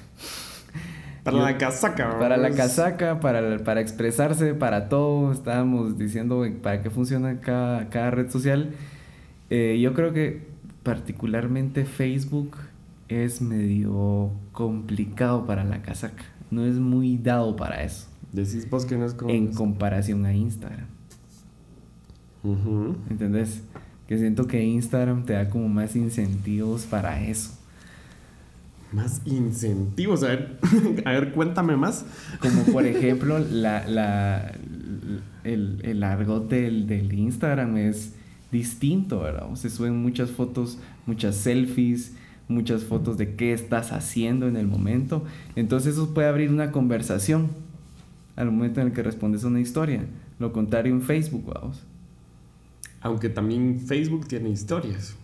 [1.22, 2.18] Para Yo- la casaca.
[2.18, 2.56] Para la vamos.
[2.56, 5.30] casaca, para, para expresarse, para todo.
[5.32, 8.70] Estábamos diciendo para qué funciona cada, cada red social.
[9.48, 10.42] Eh, yo creo que
[10.82, 12.56] particularmente Facebook
[13.08, 16.24] es medio complicado para la casaca.
[16.50, 18.08] No es muy dado para eso.
[18.32, 19.30] Decís vos que no es como.
[19.30, 20.86] En comparación a Instagram.
[22.42, 22.96] Ujú.
[23.10, 23.62] ¿Entendés?
[24.06, 27.52] Que siento que Instagram te da como más incentivos para eso.
[28.92, 30.22] Más incentivos.
[30.22, 30.58] A ver,
[31.04, 32.04] a ver, cuéntame más.
[32.40, 34.52] Como por ejemplo, la, la,
[35.44, 38.14] el, el argot del, del Instagram es
[38.50, 39.50] distinto, ¿verdad?
[39.50, 42.14] O Se suben muchas fotos, muchas selfies,
[42.48, 45.24] muchas fotos de qué estás haciendo en el momento.
[45.56, 47.48] Entonces eso puede abrir una conversación
[48.36, 50.04] al momento en el que respondes a una historia.
[50.38, 51.82] Lo contrario en Facebook, vamos.
[53.00, 55.16] Aunque también Facebook tiene historias.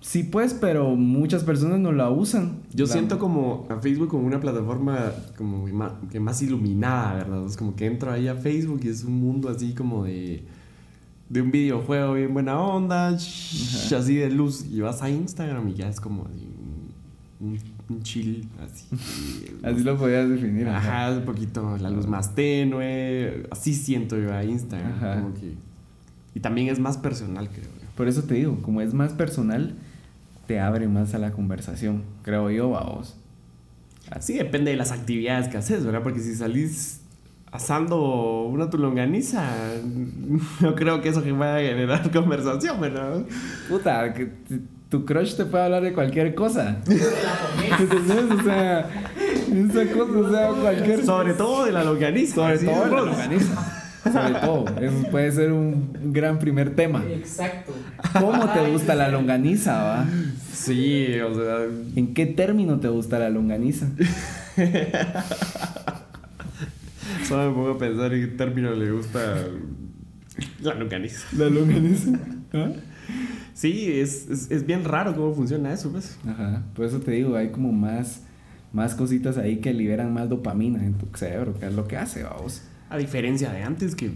[0.00, 2.62] Sí, pues, pero muchas personas no la usan.
[2.74, 5.64] Yo siento como a Facebook como una plataforma como
[6.10, 7.46] que más, iluminada, ¿verdad?
[7.46, 10.42] Es como que entro ahí a Facebook y es un mundo así como de,
[11.28, 14.66] de un videojuego bien buena onda, shh, así de luz.
[14.68, 16.48] Y vas a Instagram y ya es como así
[17.38, 17.58] un
[18.00, 18.86] chill, así.
[19.62, 20.68] Así lo podías definir.
[20.68, 23.46] Ajá, un poquito la luz más tenue.
[23.50, 24.92] Así siento yo a Instagram.
[24.92, 25.20] Ajá.
[25.20, 25.54] Como que,
[26.34, 27.68] y también es más personal, creo.
[27.96, 29.74] Por eso te digo, como es más personal,
[30.46, 33.16] te abre más a la conversación, creo yo, vamos.
[34.10, 36.02] Así depende de las actividades que haces, ¿verdad?
[36.02, 37.00] Porque si salís
[37.50, 39.44] asando una tulonganiza,
[40.60, 43.24] no creo que eso que vaya a generar conversación, ¿verdad?
[43.68, 44.32] Puta, que
[44.92, 46.76] tu crush te puede hablar de cualquier cosa.
[46.84, 47.00] De.
[47.80, 48.30] ¿Entendés?
[48.30, 48.80] O sea,
[49.50, 52.34] esa cosa, o sea, cualquier Sobre todo de la longaniza.
[52.34, 53.88] Sobre todo en la longaniza.
[54.04, 57.02] Sobre todo, eso puede ser un gran primer tema.
[57.08, 57.72] Exacto.
[58.20, 60.04] ¿Cómo te gusta la longaniza, va?
[60.52, 61.60] Sí, o sea,
[61.96, 63.88] ¿En qué término te gusta la longaniza?
[67.26, 69.36] solo me pongo a pensar en qué término le gusta
[70.60, 71.26] la longaniza.
[71.38, 72.10] La longaniza.
[72.52, 72.72] ¿Ah?
[73.54, 76.18] Sí, es, es, es bien raro cómo funciona eso, pues.
[76.26, 78.22] Ajá, por eso te digo, hay como más,
[78.72, 82.22] más cositas ahí que liberan más dopamina en tu cerebro, que es lo que hace,
[82.22, 82.62] vamos.
[82.88, 84.10] A diferencia de antes que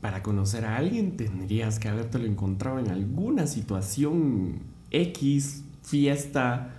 [0.00, 6.74] para conocer a alguien tendrías que habértelo encontrado en alguna situación X, fiesta,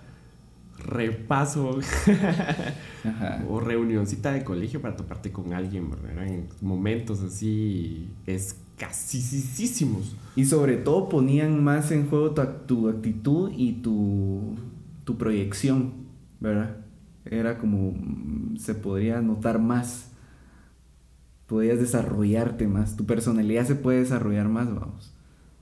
[0.78, 1.78] repaso
[3.04, 3.44] Ajá.
[3.48, 6.12] o reunioncita de colegio para toparte con alguien, ¿verdad?
[6.12, 8.08] Eran momentos así
[8.84, 10.16] escasísimos.
[10.36, 14.56] Y sobre todo ponían más en juego tu, ac- tu actitud y tu,
[15.04, 15.92] tu proyección,
[16.40, 16.76] ¿verdad?
[17.24, 20.06] Era como, mm, se podría notar más,
[21.46, 25.12] podías desarrollarte más, tu personalidad se puede desarrollar más, vamos.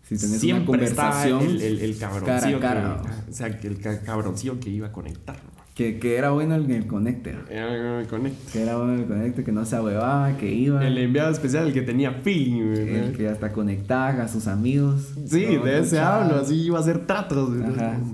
[0.03, 3.23] Si tenés Siempre una conversación el, el, el cabroncillo cara a cara, que, vamos.
[3.29, 5.41] o sea, el ca- cabroncillo que iba a conectar.
[5.79, 5.85] ¿No?
[5.93, 7.41] que, que era bueno en el conecte, ¿no?
[7.49, 10.85] Era el conect- que era bueno en el conecte, que no se ahuevaba, que iba,
[10.87, 12.89] El enviado especial, el que tenía feeling, ¿verdad?
[12.89, 15.13] el que hasta conectaba a sus amigos.
[15.27, 17.51] Sí, No, de ese hablo, así iba a hacer tratos.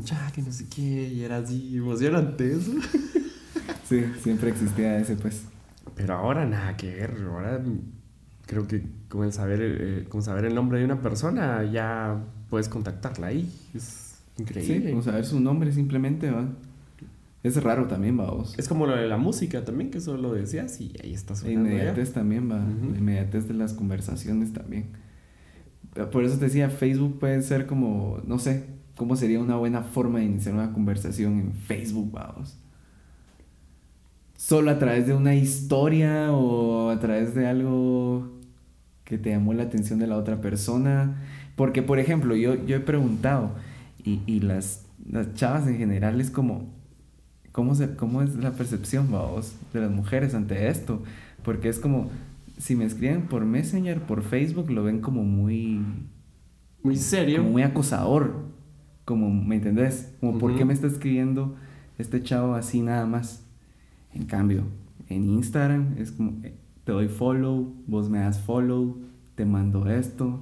[0.05, 2.73] Ya, que no sé qué, y era así emocionante eso.
[3.89, 5.43] Sí, siempre existía ese, pues.
[5.95, 7.61] Pero ahora nada que ver, ahora
[8.47, 12.69] creo que con el saber, eh, con saber el nombre de una persona ya puedes
[12.71, 13.51] contactarla ahí.
[13.75, 14.91] Es Sí, increíble.
[14.91, 16.47] como saber su nombre simplemente, va.
[17.45, 18.59] Es raro también, vamos.
[18.59, 21.69] Es como lo de la música también, que solo decías y ahí está La sonando
[21.69, 21.75] ya.
[21.75, 22.57] inmediatez también va.
[22.57, 22.91] Ujú.
[22.93, 24.87] La inmediatez de las conversaciones también.
[26.11, 28.65] Por eso te decía, Facebook puede ser como, no sé,
[28.97, 32.57] cómo sería una buena forma de iniciar una conversación en Facebook, vamos.
[34.37, 38.29] Solo a través de una historia o a través de algo
[39.05, 41.23] que te llamó la atención de la otra persona.
[41.57, 43.53] Porque, por ejemplo, yo, yo he preguntado
[44.03, 46.74] y, y las, las chavas en general es como,
[47.55, 51.03] ¿cómo, se, ¿cómo es la percepción, vamos, de las mujeres ante esto?
[51.45, 52.11] Porque es como,
[52.59, 55.81] si me escriben por Messenger, por Facebook, lo ven como muy,
[56.83, 57.39] Muy serio.
[57.39, 58.53] como muy acosador.
[59.05, 60.11] Como, ¿me entendés?
[60.19, 61.55] Como, ¿por qué me está escribiendo
[61.97, 63.45] este chavo así nada más?
[64.15, 64.65] En cambio,
[65.09, 68.99] en Instagram es como, eh, te doy follow, vos me das follow,
[69.37, 70.41] te mando esto,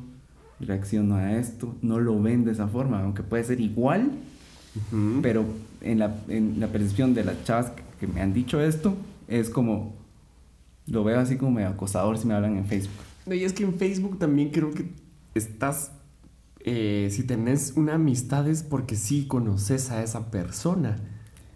[0.60, 1.76] reacciono a esto.
[1.82, 4.12] No lo ven de esa forma, aunque puede ser igual,
[4.76, 5.20] Ujú.
[5.22, 5.44] pero
[5.82, 8.96] en la, en la percepción de las chavas que, me han dicho esto,
[9.28, 9.94] es como,
[10.86, 12.96] lo veo así como medio acosador si me hablan en Facebook.
[13.26, 14.86] No, Y es que en Facebook también creo que
[15.34, 15.92] estás.
[16.64, 20.96] eh, si tenés una amistad es porque sí conoces a esa persona.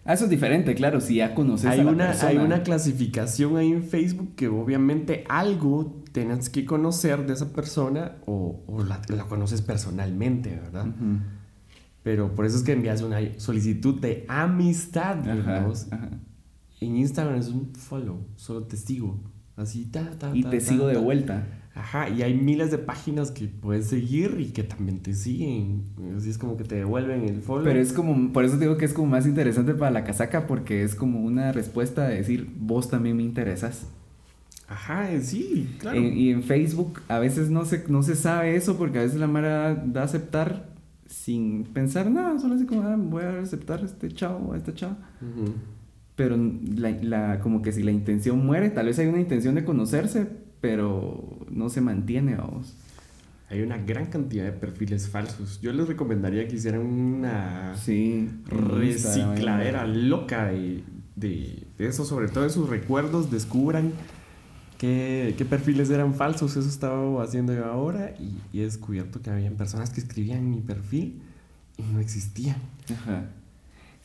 [0.05, 2.29] Ah, eso es diferente, claro, si ya conoces hay, a la una, persona.
[2.29, 8.13] hay una clasificación ahí en Facebook que obviamente algo tenés que conocer de esa persona
[8.25, 10.87] o, o la, la conoces personalmente, ¿verdad?
[10.87, 11.19] Ujú.
[12.07, 15.73] Pero por eso es que envías una solicitud de amistad, Ajá, ¿verdad?
[15.91, 16.09] ajá.
[16.79, 19.19] En Instagram es un follow, solo te sigo.
[19.57, 20.99] Así, ta, ta, Y ta, te ta, sigo de ta.
[21.01, 21.47] vuelta.
[21.75, 25.83] Ajá, y hay miles de páginas que puedes seguir y que también te siguen.
[26.15, 27.65] Así es como que te devuelven el follow.
[27.65, 30.83] Pero es como, por eso digo que es como más interesante para la casaca porque
[30.83, 33.85] es como una respuesta de decir, vos también me interesas.
[34.69, 35.97] Ajá, eh, sí, claro.
[35.97, 39.19] En- y en Facebook a veces no se, no se sabe eso porque a veces
[39.19, 40.76] la Mara da a aceptar
[41.07, 44.57] sin pensar nada, solo así como, ah, voy a aceptar a este chavo o a
[44.57, 44.97] esta chava.
[46.15, 46.35] Pero
[46.75, 50.27] la, la- como que si la intención muere, tal vez hay una intención de conocerse,
[50.61, 52.75] pero no se mantiene, vamos.
[53.49, 55.61] Hay una gran cantidad de perfiles falsos.
[55.61, 58.27] Yo les recomendaría que hicieran una Sí.
[58.47, 60.83] recicladera loca de,
[61.15, 63.91] de, de eso, sobre todo de sus recuerdos, descubran
[64.77, 66.55] qué, qué perfiles eran falsos.
[66.55, 70.61] Eso estaba haciendo yo ahora y, y he descubierto que habían personas que escribían mi
[70.61, 71.21] perfil
[71.77, 72.57] y no existían.
[72.91, 73.25] Ajá.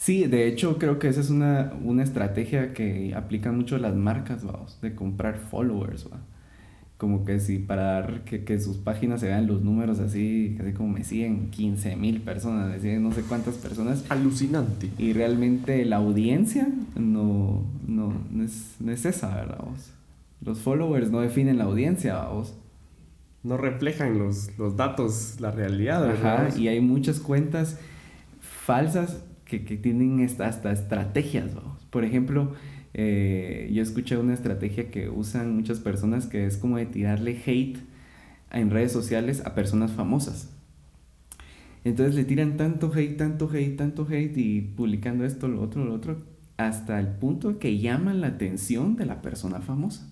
[0.03, 4.43] Sí, de hecho creo que esa es una, una estrategia que aplican mucho las marcas,
[4.43, 6.19] vamos, de comprar followers, va.
[6.99, 10.73] como que si para dar que, que sus páginas se vean los números así, así
[10.73, 14.05] como me siguen 15 mil personas, me siguen no sé cuántas personas.
[14.09, 14.91] Alucinante.
[14.99, 19.59] Y realmente la audiencia no, no, no, es, no es esa, ¿verdad?
[19.61, 19.93] Vos?
[20.45, 22.55] Los followers no definen la audiencia, vos.
[23.45, 26.57] No reflejan los, los datos, la realidad, Ajá, ¿verdad?
[26.57, 27.79] y hay muchas cuentas
[28.41, 31.85] falsas que, que tienen esta- hasta estrategias, vamos.
[31.91, 32.53] Por ejemplo,
[32.95, 37.79] eh, yo escuché una estrategia que usan muchas personas que es como de tirarle hate
[38.53, 40.51] en redes sociales a personas famosas.
[41.85, 45.95] Entonces le tiran tanto hate, tanto hate, tanto hate y publicando esto, lo otro, lo
[45.95, 46.19] otro,
[46.59, 50.09] hasta el punto que llaman la atención de la persona famosa.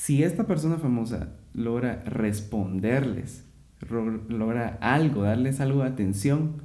[0.00, 3.44] Si esta persona famosa logra responderles,
[4.30, 6.62] logra algo, darles algo de atención,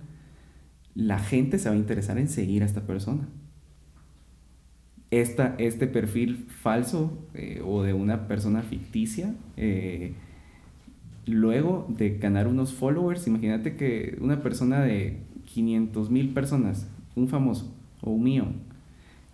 [0.93, 3.27] la gente se va a interesar en seguir a esta persona.
[5.11, 10.13] Esta, este perfil falso eh, o de una persona ficticia, eh,
[11.25, 17.75] luego de ganar unos followers, imagínate que una persona de 500 mil personas, un famoso
[17.99, 18.53] o un millón,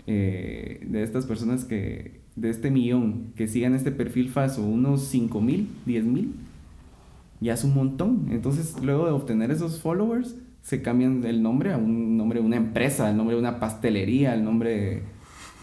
[0.08, 5.41] eh, de estas personas que, de este millón, que sigan este perfil falso, unos 5
[5.41, 6.36] mil, 10 mil,
[7.39, 8.28] ya es un montón.
[8.32, 12.56] Entonces, luego de obtener esos followers, se cambian el nombre a un nombre de una
[12.58, 14.70] empresa, el nombre de una pastelería, el nombre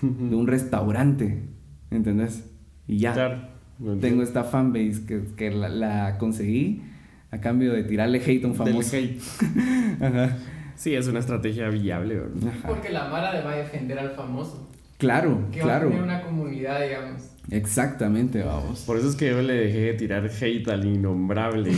[0.02, 1.42] de, de un restaurante,
[1.90, 2.44] ¿entendés?
[2.86, 3.12] Y ya.
[3.12, 3.58] Claro.
[4.00, 6.82] Tengo esta fanbase que, que la, la conseguí
[7.30, 8.96] a cambio de tirarle hate a un Del famoso.
[8.96, 9.20] hate.
[10.02, 10.36] Ajá.
[10.74, 12.48] Sí, es una estrategia viable, ¿verdad?
[12.58, 12.68] Ajá.
[12.68, 14.68] Porque la Mara le va a defender al famoso.
[14.98, 15.88] Claro, Que va a claro.
[15.88, 17.22] tener una comunidad, digamos.
[17.50, 18.80] Exactamente, vamos.
[18.80, 21.72] Por eso es que yo le dejé de tirar hate al innombrable.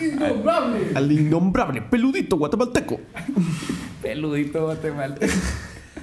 [0.00, 0.78] ¡Innombrable!
[0.94, 3.00] al innombrable peludito guatemalteco.
[4.02, 5.32] Peludito guatemalteco.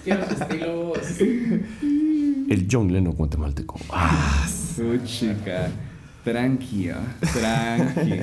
[0.03, 0.99] Quiero su estilo vos.
[1.21, 3.79] El John Lennon guatemalteco.
[3.89, 5.69] Ah, Su chica.
[6.27, 8.19] Tranquila, tranqui.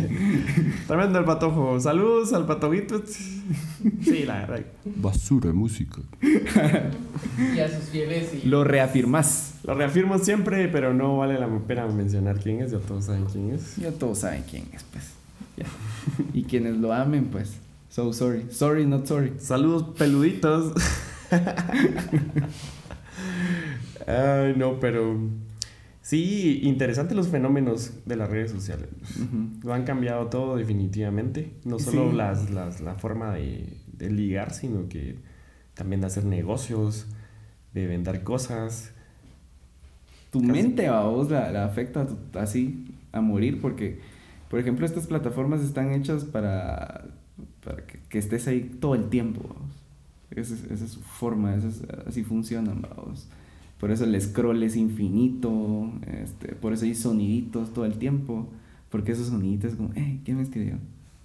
[0.87, 1.81] tremendo el patojo.
[1.81, 3.03] Saludos al patojito.
[3.07, 4.61] Sí, la verdad.
[4.85, 6.03] Basura de música.
[7.55, 8.47] Y a sus fieles y...
[8.47, 9.55] Lo reafirmas.
[9.65, 12.73] Lo reafirmo siempre, pero no vale la pena mencionar quién es.
[12.73, 13.77] Ya todos saben quién es.
[13.77, 15.05] Ya todos saben quién es, pues.
[15.57, 15.65] Ya.
[16.35, 17.57] Y quienes lo amen, pues.
[17.89, 18.45] So sorry.
[18.51, 19.33] Sorry, not sorry.
[19.39, 20.75] Saludos peluditos.
[24.07, 25.19] Ay, no, pero
[26.05, 28.89] sí, interesante los fenómenos de las redes sociales.
[29.63, 31.55] Lo han cambiado todo definitivamente.
[31.65, 32.17] No solo Sí.
[32.17, 35.17] las, las- la forma de, de ligar, sino que
[35.73, 37.07] también de hacer negocios,
[37.73, 38.93] de vender cosas.
[40.31, 40.53] tu Casi.
[40.53, 44.01] mente a vos la, la afecta así a morir porque,
[44.51, 47.07] por ejemplo, estas plataformas están hechas para,
[47.65, 49.57] para que, que estés ahí todo el tiempo.
[50.31, 52.83] Esa es, esa es su forma, esa es- así funcionan.
[52.83, 53.29] vamos.
[53.79, 58.49] Por eso el scroll es infinito, este, por eso hay soniditos todo el tiempo,
[58.91, 60.79] porque esos soniditos es como, hey, ¿quién me escribió?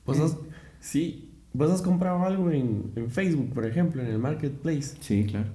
[0.06, 0.38] ¿Vos Eh, has,
[0.80, 4.98] sí, vos has comprado algo en, en Facebook, por ejemplo, en el marketplace.
[5.00, 5.48] Sí, claro.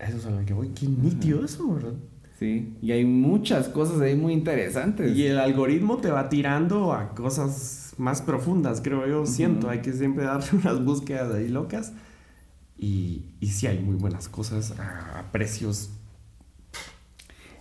[0.00, 0.68] Eso es a lo que voy.
[0.68, 1.94] Qué nítido eso, ¿verdad?
[2.38, 5.16] Sí, y hay muchas cosas ahí muy interesantes.
[5.16, 9.26] Y el algoritmo te va tirando a cosas más profundas, creo yo.
[9.26, 11.92] Siento, hay que siempre darle unas búsquedas ahí locas.
[12.82, 15.90] Y, y sí hay muy buenas cosas a, a precios.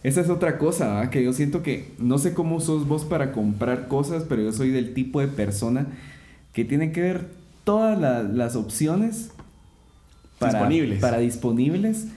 [0.04, 1.10] Esa es otra cosa, ¿va?
[1.12, 4.72] que yo siento que no sé cómo sos vos para comprar cosas, pero yo soy
[4.72, 5.86] del tipo de persona
[6.54, 7.28] que tiene que ver
[7.64, 9.30] todas la- las opciones
[10.40, 11.00] para, Disponibles.
[11.00, 12.08] para disponibles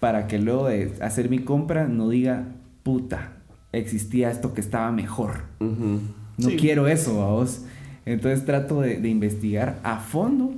[0.00, 2.44] para que luego de hacer mi compra no diga
[2.82, 3.32] puta,
[3.72, 5.42] existía esto que estaba mejor.
[5.60, 6.56] No Sí.
[6.56, 7.60] quiero eso, a vos.
[8.06, 10.54] Entonces trato de, de investigar a fondo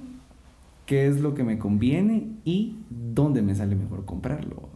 [0.87, 4.69] qué es lo que me conviene y dónde me sale mejor comprarlo.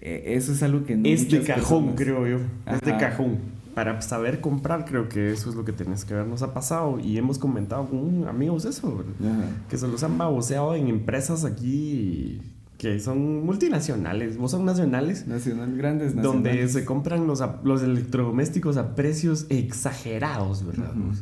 [0.00, 2.36] Eh, Eso es algo que no Es de cajón, personas- creo yo.
[2.72, 2.98] Es de Ajá.
[3.10, 3.38] cajón.
[3.74, 6.26] Para saber comprar, creo que eso es lo que tenés que ver.
[6.26, 9.04] Nos ha pasado y hemos comentado con amigos eso.
[9.20, 9.44] Ajá.
[9.68, 12.40] que se los han baboseado en empresas aquí
[12.78, 16.72] que son multinacionales, o son nacionales, Nacional grandes donde nacionales.
[16.72, 20.90] se compran los, los electrodomésticos a precios exagerados, ¿verdad?
[20.96, 21.12] Ujú.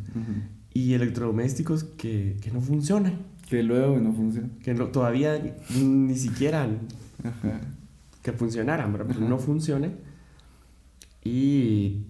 [0.75, 4.49] Y electrodomésticos que, que no funcionan, Que luego no funciona.
[4.63, 6.69] que no- todavía ni siquiera
[7.25, 7.61] Ajá.
[8.23, 8.93] que funcionaran.
[8.93, 9.21] Pero Ajá.
[9.21, 9.97] no funcionan.
[11.25, 12.05] Y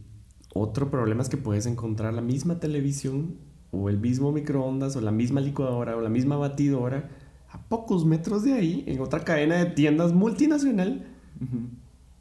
[0.55, 3.37] otro problema es que puedes encontrar la misma televisión
[3.71, 7.11] o el mismo microondas o la misma licuadora o la misma batidora
[7.51, 11.07] a pocos metros de ahí en otra cadena de tiendas multinacional
[11.41, 11.59] Ujú.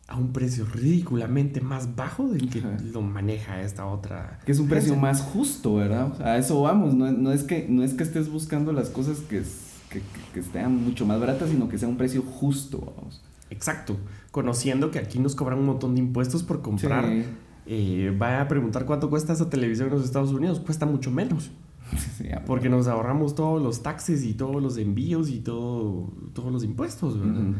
[0.07, 2.77] A un precio ridículamente más bajo del que Ajá.
[2.93, 4.39] lo maneja esta otra.
[4.45, 6.11] Que es un precio más justo, ¿verdad?
[6.13, 6.95] O sea, a eso vamos.
[6.95, 9.43] No, no es que, no es que estés buscando las cosas que,
[9.89, 13.21] que, estén mucho más baratas, sino que sea un precio justo, vamos.
[13.49, 13.97] Exacto.
[14.31, 17.05] Conociendo que aquí nos cobran un montón de impuestos por comprar.
[17.05, 17.25] Sí.
[17.65, 20.61] Eh, vaya a preguntar cuánto cuesta esa televisión en los Estados Unidos.
[20.61, 21.51] Cuesta mucho menos.
[22.17, 26.65] Sí, Porque nos ahorramos todos los taxes y todos los envíos y todo, todos los
[26.65, 27.53] impuestos, ¿verdad?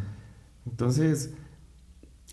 [0.65, 1.33] Entonces,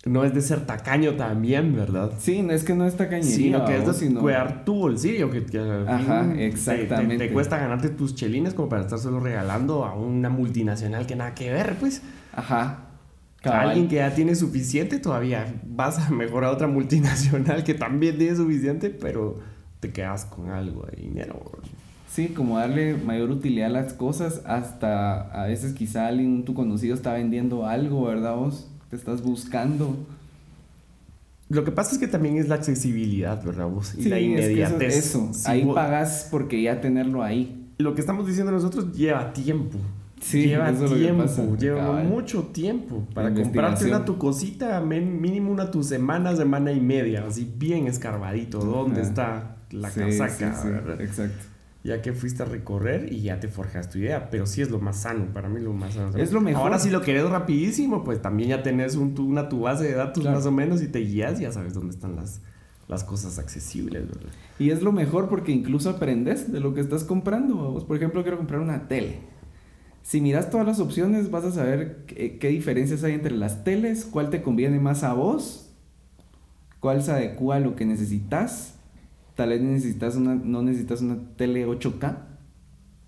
[0.05, 2.11] no es de ser tacaño también, ¿verdad?
[2.19, 3.35] Sí, no es que no está cañería.
[3.35, 7.27] Sino que es de sino- cuidar tu bolsillo, que, que Ajá, fin te- te- exactamente.
[7.27, 11.33] Te, cuesta ganarte tus chelines como para estar solo regalando a una multinacional que nada
[11.33, 12.01] que ver, pues.
[12.33, 12.81] Ajá.
[13.41, 13.69] Cabal.
[13.69, 18.35] alguien que ya tiene suficiente todavía vas a mejorar a otra multinacional que también tiene
[18.35, 19.39] suficiente, pero
[19.79, 21.39] te quedas con algo de dinero.
[22.09, 26.95] Sí, como darle mayor utilidad a las cosas, hasta a veces quizá alguien, tu conocido
[26.95, 28.71] está vendiendo algo, ¿verdad vos?
[28.89, 29.95] Te estás buscando.
[31.49, 33.67] Lo que pasa es que también es la accesibilidad, ¿verdad?
[33.67, 33.93] Vos?
[33.97, 34.95] Y Sí, la es que eso- inmediatez.
[34.97, 37.67] Eso, Si ahí vos- pagas porque ya tenerlo ahí.
[37.77, 39.77] Lo que estamos diciendo nosotros lleva tiempo.
[40.21, 45.83] Sí, lleva tiempo, pasa, lleva mucho tiempo para comprarte una tu cosita, mínimo una tu
[45.83, 48.59] semana, semana y media, así bien escarbadito.
[48.59, 50.55] ¿Dónde está la Sí, casaca?
[50.55, 51.01] sí, sí, verdad?
[51.01, 51.45] Exacto.
[51.85, 54.79] Ya que fuiste a recorrer y ya te forjas tu idea, pero sí es lo
[54.79, 56.17] más sano, para mí lo más sano.
[56.17, 56.63] Es lo mejor.
[56.63, 59.93] Ahora si lo querés rapidísimo, pues también ya tenés un, tu- una tu base de
[59.93, 60.37] datos Claro.
[60.37, 62.41] más o menos y te guías, ya sabes dónde están las,
[62.87, 64.31] las cosas accesibles, ¿verdad?
[64.57, 67.53] Y es lo mejor porque incluso aprendes de lo que estás comprando.
[67.55, 69.19] Vos, por ejemplo, quiero comprar una tele.
[70.01, 74.05] Si miras todas las opciones, vas a saber qué, qué diferencias hay entre las teles,
[74.05, 75.69] cuál te conviene más a vos,
[76.79, 78.74] cuál se adecua a lo que necesitas.
[79.35, 82.17] Tal vez necesitas una, no necesitas una tele 8K,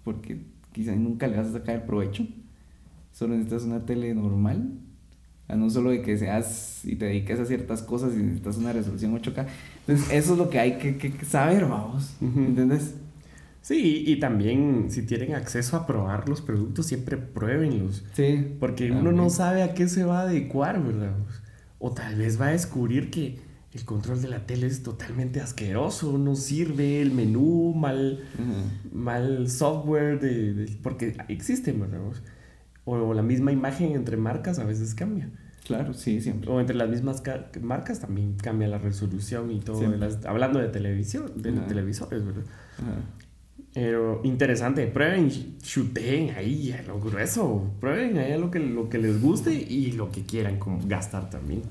[0.03, 0.41] porque
[0.73, 2.25] quizá nunca le vas a sacar el provecho.
[3.13, 4.71] Solo necesitas una tele normal.
[5.47, 8.73] A no solo de que seas y te dediques a ciertas cosas y necesitas una
[8.73, 9.47] resolución 8K.
[9.88, 12.15] Entonces, eso es lo que hay que, que- saber, vamos.
[12.21, 12.95] ¿Entendés?
[13.61, 18.03] Sí, y también si tienen acceso a probar los productos, siempre pruébenlos.
[18.13, 18.55] Sí.
[18.59, 21.13] Porque uno no sabe a qué se va a adecuar, ¿verdad?
[21.80, 23.39] O tal vez va a descubrir que
[23.78, 28.19] el control de la tele es totalmente asqueroso, no sirve, el menú, mal,
[28.91, 31.99] mal software, de, de- porque existen, ¿verdad?
[32.86, 35.30] O la misma imagen entre marcas a veces cambia.
[35.65, 36.49] Claro, sí, siempre.
[36.49, 39.80] O entre las mismas ca- marcas también cambia la resolución y todo.
[39.97, 42.43] Las- hablando de televisión, de televisores, ¿verdad?
[42.78, 43.01] Ajá.
[43.74, 45.30] Pero interesante, prueben,
[45.62, 49.91] chuteen ahí a lo grueso, prueben ahí a lo que, lo que les guste y
[49.91, 51.62] lo que quieran como gastar también.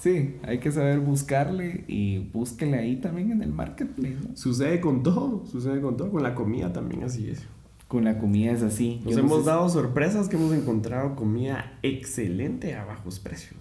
[0.00, 4.16] Sí, hay que saber buscarle y búsquele ahí también en el marketplace.
[4.28, 4.36] ¿no?
[4.36, 7.42] Sucede con todo, sucede con todo, con la comida también así es.
[7.86, 9.00] Con la comida es así.
[9.04, 13.20] Nos Yo no hemos sé si- dado sorpresas que hemos encontrado comida excelente a bajos
[13.20, 13.60] precios.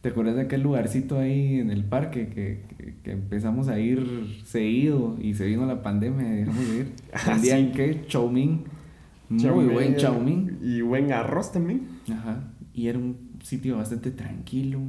[0.00, 4.40] ¿Te acuerdas de aquel lugarcito ahí en el parque que, que, que empezamos a ir
[4.46, 6.92] seguido y se vino la pandemia y dejamos de ir?
[7.12, 7.72] Ah, Vendían sí.
[7.74, 8.04] qué?
[8.06, 8.64] Chow mein.
[9.28, 10.58] Muy buen chow mein.
[10.62, 11.82] Y buen arroz también.
[12.10, 12.52] Ajá.
[12.72, 14.80] Y era un sitio bastante tranquilo.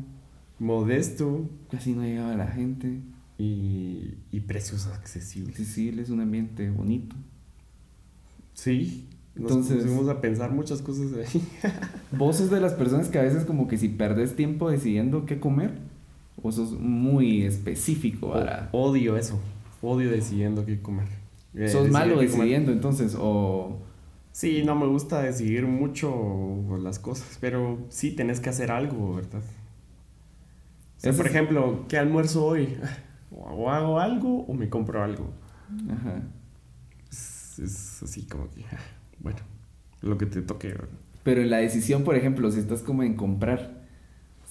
[0.60, 3.00] Modesto Casi no llegaba la gente.
[3.38, 5.56] y, y precios accesibles.
[5.58, 7.16] Sí, sí, es un ambiente bonito.
[8.54, 9.08] Sí.
[9.36, 11.42] Nos Entonces- pusimos a pensar muchas cosas ahí.
[12.12, 15.40] ¿Vos sos de las personas que a veces como que si perdes tiempo decidiendo qué
[15.40, 15.72] comer?
[16.44, 18.70] ¿O sos muy específico para...
[18.72, 19.40] Odio eso.
[19.82, 21.08] Odio decidiendo qué comer.
[21.54, 22.30] Eh, sos malo qué comer.
[22.30, 23.80] decidiendo entonces o...
[24.34, 29.42] Sí, no me gusta decidir mucho las cosas, pero sí tenés que hacer algo, ¿verdad?
[29.42, 32.78] O sea, por es- ejemplo, ¿qué almuerzo hoy?
[33.34, 35.30] O hago algo o me compro algo.
[35.90, 36.22] Ajá.
[37.10, 38.66] Es, es así como que,
[39.22, 39.40] bueno,
[40.02, 40.76] lo que te toque.
[41.24, 43.82] Pero en la decisión, por ejemplo, si estás como en comprar,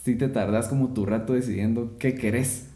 [0.04, 2.68] si te tardas como tu rato decidiendo qué querés.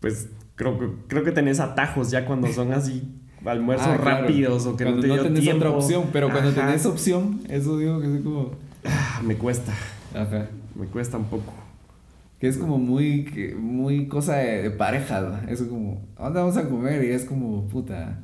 [0.00, 3.02] Pues creo que, creo que tenés atajos ya cuando son así
[3.44, 4.22] almuerzos Ah, claro.
[4.22, 5.64] rápidos o que cuando no te dio tenés tiempo.
[5.66, 6.66] otra opción, pero cuando Ajá.
[6.66, 8.50] tenés opción, eso digo que es como...
[8.84, 9.72] Ah, me cuesta,
[10.14, 10.48] Ajá.
[10.74, 11.52] me cuesta un poco.
[12.40, 15.48] Que es como muy, muy cosa de, de pareja, ¿no?
[15.50, 17.02] Eso como, ¿a dónde vamos a comer?
[17.04, 18.18] Y es como, puta,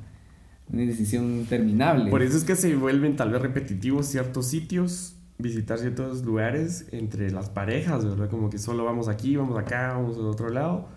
[0.72, 2.10] una decisión terminable.
[2.10, 7.30] Por eso es que se vuelven tal vez repetitivos ciertos sitios, visitar ciertos lugares entre
[7.30, 8.30] las parejas, ¿verdad?
[8.30, 10.88] Como que solo vamos aquí, vamos acá, vamos al otro lado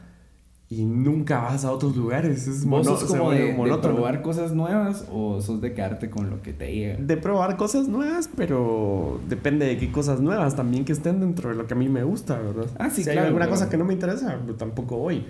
[0.68, 2.48] y nunca vas a otros lugares.
[2.48, 6.42] Es ¿Vos sos como de, de probar cosas nuevas o sos de quedarte con lo
[6.42, 6.98] que te llega?
[6.98, 11.56] De probar cosas nuevas, pero depende de qué cosas nuevas también que estén dentro de
[11.56, 12.66] lo que a mí me gusta, ¿verdad?
[12.80, 15.24] Ah, sí, si hay claro, alguna pero- cosa que no me interesa, pues tampoco voy.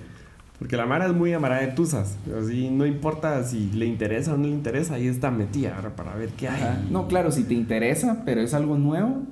[0.60, 2.18] Porque la Mara es muy amarada de tusas.
[2.41, 6.30] Así no importa si le interesa o no le interesa, ahí está metida para ver
[6.30, 6.62] qué hay.
[6.64, 6.82] Ajá.
[6.89, 9.24] No, claro, si te interesa, pero es algo nuevo,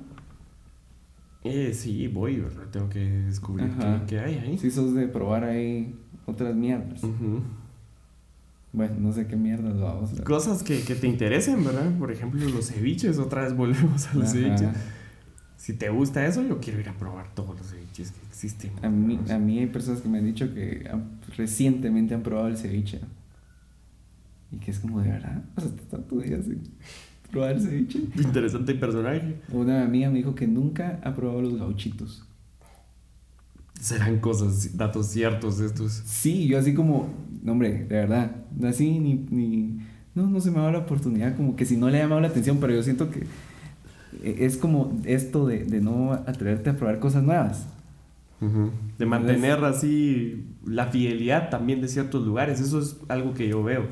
[1.44, 2.64] Eh, sí, voy, ¿verdad?
[2.70, 4.58] Tengo que descubrir qué, qué hay ahí.
[4.58, 5.94] si sos de probar ahí
[6.26, 7.00] otras mierdas.
[8.72, 11.96] Bueno, no sé qué mierdas vamos a Cosas que, que te interesen, ¿verdad?
[11.98, 14.32] Por ejemplo, los ceviches, otra vez volvemos a los Ajá.
[14.32, 14.68] ceviches.
[15.64, 18.70] Si te gusta eso, yo quiero ir a probar todos los ceviches que existen.
[18.82, 20.86] A mí, a mí hay personas que me han dicho que
[21.38, 23.00] recientemente han probado el ceviche.
[24.52, 25.42] Y que es como de verdad.
[25.56, 26.60] O sea, tanto días sin
[27.30, 27.98] probar el ceviche.
[28.14, 29.36] Interesante personaje.
[29.52, 32.26] Una amiga me dijo que nunca ha probado los gauchitos.
[33.80, 35.92] Serán cosas, datos ciertos estos.
[35.92, 37.08] Sí, yo así como,
[37.42, 39.78] no, hombre, de verdad, así ni, ni,
[40.14, 42.20] no, no se me ha dado la oportunidad, como que si no le ha llamado
[42.20, 43.26] la atención, pero yo siento que
[44.22, 47.66] es como esto de, de no atreverte a probar cosas nuevas.
[48.98, 52.60] De mantener así la fidelidad también de ciertos lugares.
[52.60, 53.86] Eso es algo que yo veo.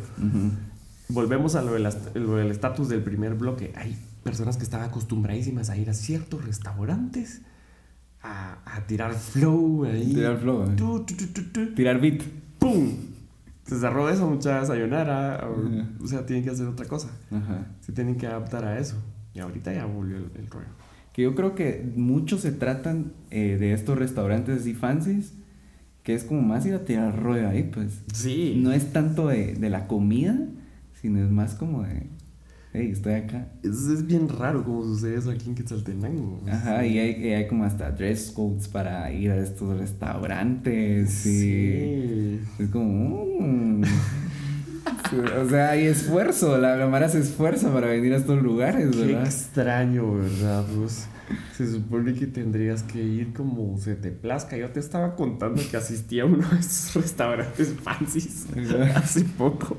[1.09, 3.73] Volvemos a lo de las- lo del estatus del primer bloque.
[3.77, 7.43] Hay personas que están acostumbradísimas a ir a ciertos restaurantes
[8.23, 10.13] a, a tirar flow ahí.
[10.15, 10.75] Tirar flow, eh.
[10.77, 11.75] Tu, tu, tu, tu, tu.
[11.75, 12.23] Tirar beat.
[12.59, 12.91] ¡Pum!
[13.67, 15.49] Se cerró eso, mucha sayonara.
[15.49, 15.89] O, Ajá.
[16.03, 17.09] o sea, tienen que hacer otra cosa.
[17.81, 18.97] Se tienen que adaptar a eso.
[19.35, 20.67] Y ahorita ya volvió el, el rollo.
[21.13, 25.35] Que yo creo que muchos se tratan eh, de estos restaurantes así fancies,
[26.03, 28.01] que es como más ir a tirar rollo ahí, pues.
[28.13, 28.55] Sí.
[28.57, 30.39] No es tanto de, de la comida,
[31.01, 32.07] sino es más como de,
[32.73, 33.49] hey, estoy acá.
[33.63, 36.41] Es, es bien raro cómo sucede eso aquí en Quetzaltenango.
[36.49, 41.27] Ajá, y hay, y hay como hasta dress codes para ir a estos restaurantes.
[41.27, 42.41] Y Sí.
[42.59, 43.27] Es como.
[43.41, 43.83] mm.
[45.41, 46.59] O sea, hay esfuerzo.
[46.59, 49.27] La, la Mara se esfuerza para venir a estos lugares, Qué ¿verdad?
[49.27, 50.65] extraño, ¿verdad?
[50.77, 51.07] Pues,
[51.57, 54.57] se supone que tendrías que ir como se te plazca.
[54.57, 58.47] Yo te estaba contando que asistí a uno de esos restaurantes fancies
[58.95, 59.77] hace poco.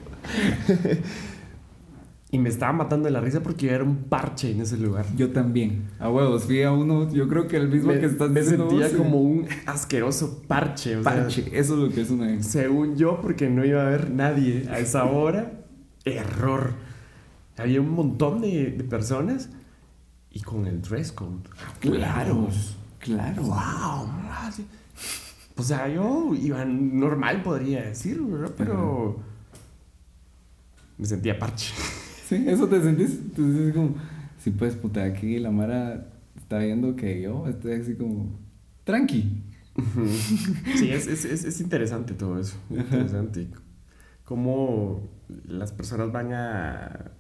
[2.34, 5.06] Y me estaba matando de la risa porque yo era un parche en ese lugar.
[5.16, 5.88] Yo también.
[6.00, 7.08] A huevos, fui a uno.
[7.14, 10.42] Yo creo que el mismo me, que estás me diciendo sentía vos, como un asqueroso
[10.48, 10.98] parche.
[10.98, 11.42] o sea, parche.
[11.54, 12.42] Eso es lo que es una.
[12.42, 15.64] según yo, porque no iba a haber nadie a esa hora.
[16.06, 16.74] Error.
[17.56, 19.52] Había un montón de, de personas
[20.32, 21.44] y con el dress code.
[21.82, 22.50] Claro,
[22.98, 23.44] claro.
[23.44, 24.10] Wow.
[25.56, 28.56] O sea, yo iba normal, podría decir, ¿verdad?
[28.58, 29.20] Pero
[30.98, 31.76] me sentía parche.
[32.28, 33.20] Sí, eso te sentís.
[33.34, 33.96] Te sentís como.
[34.40, 38.30] Sí, pues, puta, aquí la Mara está viendo que yo estoy así como.
[38.84, 39.42] Tranqui.
[40.76, 42.58] Sí, es, es, es, es interesante todo eso.
[42.70, 43.48] Interesante.
[44.24, 45.02] Cómo
[45.48, 47.12] las personas van a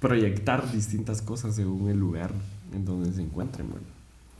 [0.00, 2.30] proyectar distintas cosas según el lugar
[2.74, 3.68] en donde se encuentren.
[3.68, 3.86] Bueno.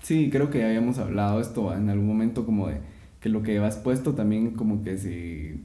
[0.02, 2.80] Sí, creo que ya habíamos hablado esto en algún momento como de
[3.20, 5.64] que lo que llevas puesto también como que si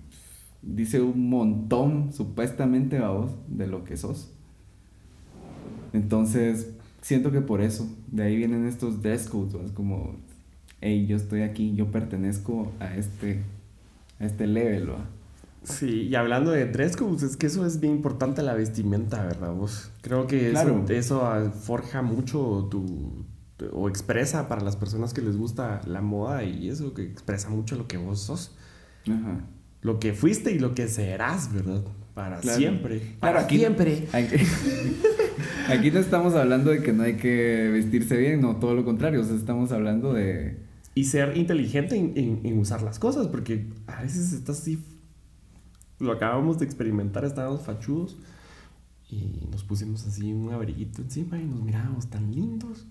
[0.62, 4.32] dice un montón supuestamente a vos de lo que sos.
[5.94, 9.64] Entonces, siento que por eso, de ahí vienen estos dress codes, ¿va?
[9.64, 10.16] Es como,
[10.80, 13.42] hey, yo estoy aquí, yo pertenezco a este,
[14.20, 15.06] a este level, ¿va?
[15.64, 19.54] Sí, y hablando de dress codes, es que eso es bien importante la vestimenta, ¿verdad?
[19.54, 20.86] Vos creo que eso, Claro.
[20.90, 23.26] eso ah, forja mucho tu,
[23.58, 27.50] tu- o expresa para las personas que les gusta la moda y eso que expresa
[27.50, 28.56] mucho lo que vos sos,
[29.08, 29.42] Ajá.
[29.82, 31.84] Lo que fuiste y lo que serás, ¿verdad?
[32.14, 32.58] Para Claro.
[32.58, 33.00] siempre.
[33.00, 34.08] Claro, Para aquí- siempre.
[34.12, 34.36] Aquí,
[35.70, 39.22] aquí no estamos hablando de que no hay que vestirse bien, no, todo lo contrario,
[39.22, 40.58] o sea, estamos hablando de...
[40.94, 44.84] Y ser inteligente en, en- en usar las cosas, porque a veces estás así.
[46.00, 48.18] Lo acabamos de experimentar, estábamos fachudos
[49.12, 52.86] y nos pusimos así un abriguito encima y nos mirábamos tan lindos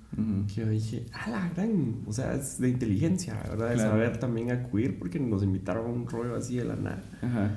[0.49, 2.03] que yo dije, ah, la gran.
[2.07, 3.71] O sea, es de inteligencia, ¿verdad?
[3.71, 3.91] De Claro.
[3.91, 7.03] saber también acudir porque nos invitaron a un rollo así de la nada.
[7.23, 7.51] Ajá.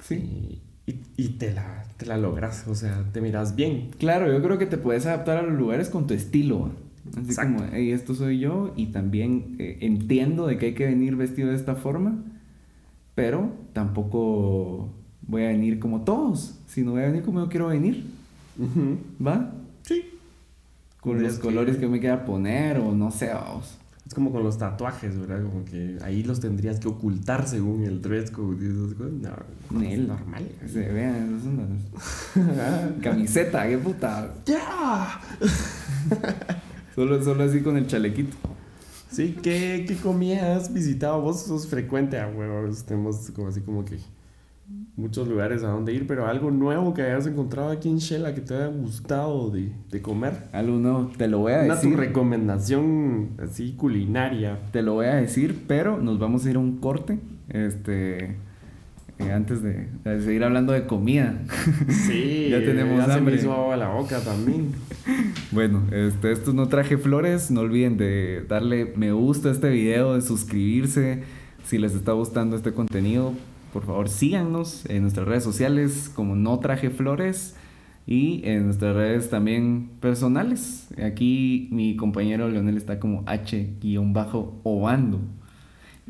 [0.00, 0.14] Sí.
[0.14, 3.90] Y, y, y te, la, te la logras, o sea, te miras bien.
[3.98, 6.70] Claro, yo creo que te puedes adaptar a los lugares con tu estilo.
[7.16, 7.56] Así Exacto.
[7.58, 11.48] como, hey, esto soy yo y también eh, entiendo de que hay que venir vestido
[11.48, 12.22] de esta forma,
[13.14, 14.90] pero tampoco
[15.28, 18.04] voy a venir como todos, sino voy a venir como yo quiero venir.
[19.24, 19.52] ¿va?
[19.82, 20.02] Sí.
[21.00, 23.76] Con los Es que- colores que me quiera poner o no sé, vamos.
[24.06, 25.42] Es como con los tatuajes, ¿verdad?
[25.42, 28.56] Como que ahí los tendrías que ocultar según el dress code.
[28.66, 29.30] No,
[29.70, 30.48] no es normal.
[30.66, 31.38] Se vean,
[32.34, 34.34] las- Camiseta, qué puta.
[34.46, 35.20] ¡Ya!
[36.94, 38.36] Solo, solo así con el chalequito.
[39.10, 41.20] Sí, ¿qué, ¿qué comida has visitado?
[41.20, 42.84] Vos sos frecuente a huevos.
[42.84, 43.98] Tenemos como así como que
[44.98, 48.40] muchos lugares a donde ir, pero algo nuevo que hayas encontrado aquí en Shela que
[48.42, 50.48] te haya gustado de, de comer.
[50.52, 51.96] Algo nuevo, te lo voy a Una tu decir.
[51.98, 54.58] recomendación así culinaria.
[54.72, 57.18] Te lo voy a decir, pero nos vamos a ir a un corte.
[57.48, 58.36] Este.
[59.18, 61.40] eh, antes de, de seguir hablando de comida.
[61.88, 63.36] Sí, Ya tenemos ya se me hambre.
[63.36, 64.72] hizo agua la boca también.
[65.50, 67.50] Bueno, este, esto es no traje flores.
[67.50, 71.22] No olviden de darle me gusta a este video, de suscribirse.
[71.64, 73.32] Si les está gustando este contenido,
[73.78, 77.54] por favor síganos en nuestras redes sociales como no traje flores.
[78.08, 80.88] Y en nuestras redes también personales.
[81.00, 85.20] Aquí mi compañero Leonel está como H-Obando.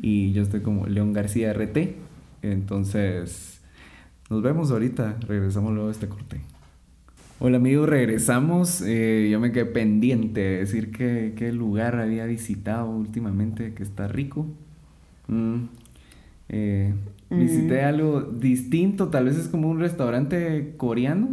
[0.01, 1.77] Y yo estoy como León García RT.
[2.41, 3.61] Entonces,
[4.31, 5.17] nos vemos ahorita.
[5.27, 6.41] Regresamos luego a este corte.
[7.37, 8.81] Hola amigos, regresamos.
[8.81, 14.07] Eh, yo me quedé pendiente de decir qué, qué lugar había visitado últimamente que está
[14.07, 14.47] rico.
[15.27, 15.65] Mm,
[16.49, 16.93] eh,
[17.29, 21.29] visité algo distinto, tal vez es como un restaurante coreano.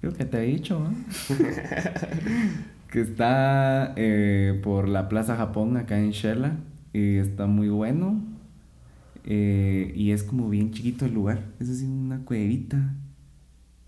[0.00, 0.94] Creo que te he dicho, ¿no?
[2.90, 6.56] que está eh, por la Plaza Japón acá en Shela
[6.92, 8.22] y está muy bueno.
[9.24, 11.44] Eh, y es como bien chiquito el lugar.
[11.60, 12.94] Es así una cuevita.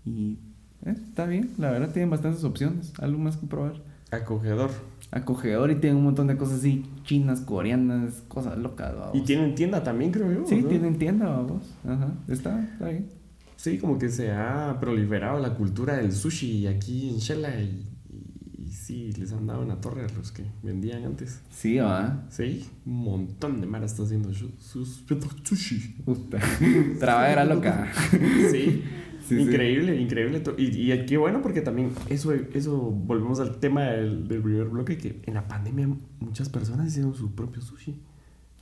[0.05, 0.37] Y
[0.85, 2.93] eh, está bien, la verdad tienen bastantes opciones.
[2.99, 3.81] Algo más que probar.
[4.11, 4.69] Acogedor.
[5.11, 8.95] Acogedor y tienen un montón de cosas así, chinas, coreanas, cosas locas.
[8.95, 9.15] vamos.
[9.15, 10.45] Y tienen tienda también, creo yo.
[10.47, 10.67] Sí, ¿no?
[10.69, 11.63] tienen tienda, vamos.
[11.85, 13.09] Ajá, está, está bien.
[13.57, 18.63] Sí, como que se ha proliferado la cultura del sushi aquí en Shela y, y-
[18.63, 21.41] y sí, les han dado una torre a los que vendían antes.
[21.51, 22.23] Sí, va.
[22.29, 25.03] Sí, un montón de mara está haciendo sus
[25.43, 25.95] sushi.
[26.05, 26.39] Puta.
[26.99, 27.91] Trabajera loca.
[28.51, 28.83] Sí,
[29.31, 29.41] Sí, sí.
[29.43, 30.39] increíble, increíble.
[30.41, 34.65] to- Y, y qué bueno porque también eso, eso volvemos al tema del, del primer
[34.67, 35.87] bloque, que en la pandemia
[36.19, 37.95] muchas personas hicieron su propio sushi.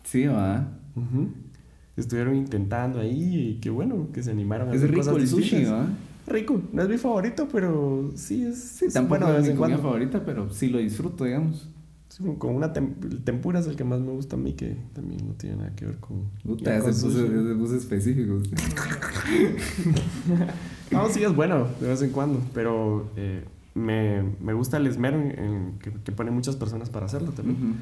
[0.04, 0.68] Sí, va.
[0.96, 1.30] Ujú.
[1.98, 5.28] Estuvieron intentando ahí y qué bueno que se animaron a Es hacer rico cosas el
[5.28, 5.88] sushi, va.
[6.28, 10.50] Rico, no es mi favorito, pero sí es, Sí, tampoco es mi comida favorita, pero
[10.52, 11.68] sí lo disfruto, digamos.
[12.22, 14.76] Sí, con una tem- el tempura es el que más me gusta a mí, que
[14.94, 16.26] también no tiene nada que ver con.
[16.44, 17.08] Puta, ese
[17.56, 18.42] puse específico.
[20.92, 23.44] No, sí es bueno de vez en cuando, pero eh,
[23.76, 27.58] me, me gusta el esmero en, en que, que ponen muchas personas para hacerlo también.
[27.58, 27.74] Ujú.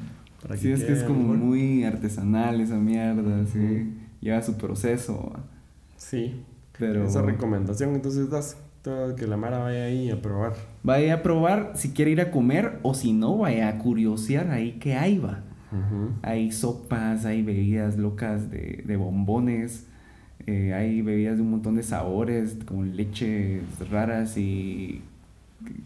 [0.42, 1.36] para Sí, es que es como mejor.
[1.38, 3.94] muy artesanal esa mierda, sí.
[4.20, 5.32] Lleva su proceso.
[5.96, 6.42] Sí,
[6.78, 7.04] pero...
[7.06, 8.56] esa recomendación entonces das
[9.16, 10.54] que la Mara vaya ahí a probar.
[10.82, 14.72] Vaya a probar si quiere ir a comer o si no, vaya a curiosear ahí
[14.78, 15.44] que hay, va.
[16.22, 19.86] Hay sopas, hay bebidas locas de, de bombones,
[20.46, 25.02] eh, hay bebidas de un montón de sabores, como leches raras y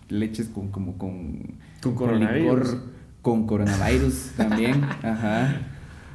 [0.08, 1.38] leches con como con,
[1.82, 2.58] Con con coronavirus.
[2.72, 2.82] licor,
[3.22, 5.62] con coronavirus también, ajá,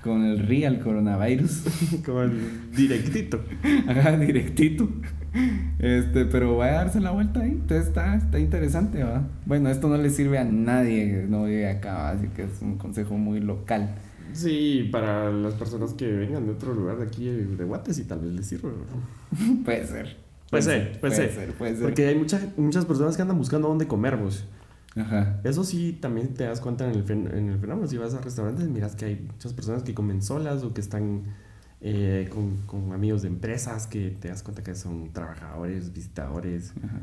[0.01, 1.63] con el real coronavirus,
[2.05, 3.43] Como el directito.
[3.87, 4.87] ajá, directito.
[5.79, 9.27] Este, pero vaya a darse la vuelta ahí, entonces está, está interesante, ¿va?
[9.45, 12.09] Bueno, esto no le sirve a nadie, no vive acá, ¿va?
[12.09, 13.95] así que es un consejo muy local.
[14.33, 18.19] Sí, para las personas que vengan de otro lugar de aquí de Guates y tal
[18.19, 18.71] vez les sirva.
[19.65, 20.17] Puede ser.
[20.49, 21.31] Puede ser, puede ser.
[21.31, 21.83] ser, puede ser.
[21.83, 24.45] Porque hay muchas muchas personas que andan buscando dónde comer, vos.
[24.95, 25.41] Ajá.
[25.43, 27.87] Eso sí, también te das cuenta en el, en el fenómeno.
[27.87, 31.23] Si vas a restaurantes, miras que hay muchas personas que comen solas o que están
[31.81, 36.73] eh, con, con amigos de empresas que te das cuenta que son trabajadores, visitadores.
[36.83, 37.01] Ajá.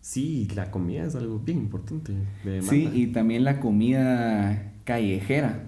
[0.00, 2.14] Sí, la comida es algo bien importante.
[2.44, 5.64] de Sí, y también la comida callejera.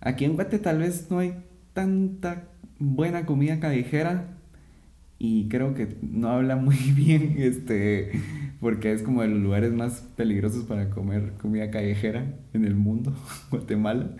[0.00, 1.34] Aquí en Guate tal vez no hay
[1.72, 2.48] tanta
[2.78, 4.38] buena comida callejera
[5.18, 8.10] y creo que no habla muy bien, este,
[8.58, 13.14] porque es como de los lugares más peligrosos para comer comida callejera en el mundo,
[13.50, 14.16] Guatemala.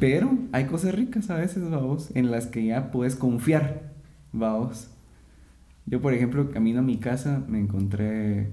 [0.00, 3.92] Pero hay cosas ricas a veces, vamos, en las que ya puedes confiar,
[4.32, 4.88] vamos.
[5.86, 8.48] Yo, por ejemplo, camino a mi casa, me encontré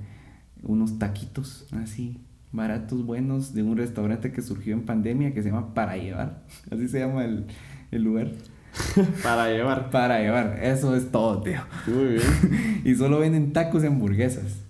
[0.63, 2.19] unos taquitos así,
[2.51, 6.43] baratos, buenos, de un restaurante que surgió en pandemia que se llama Para Llevar.
[6.72, 7.45] Así se llama el,
[7.91, 8.32] el lugar.
[9.24, 9.89] Para llevar.
[9.89, 11.59] Para Llevar, eso es todo, tío.
[11.88, 12.82] Muy bien.
[12.86, 14.63] Y solo venden tacos y hamburguesas.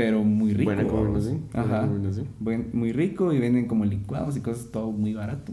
[0.00, 0.70] Pero muy rico.
[0.72, 1.80] Buena combinación, Ajá.
[1.82, 2.26] combinación.
[2.38, 5.52] Buen- muy rico y venden como licuados y cosas, todo muy barato.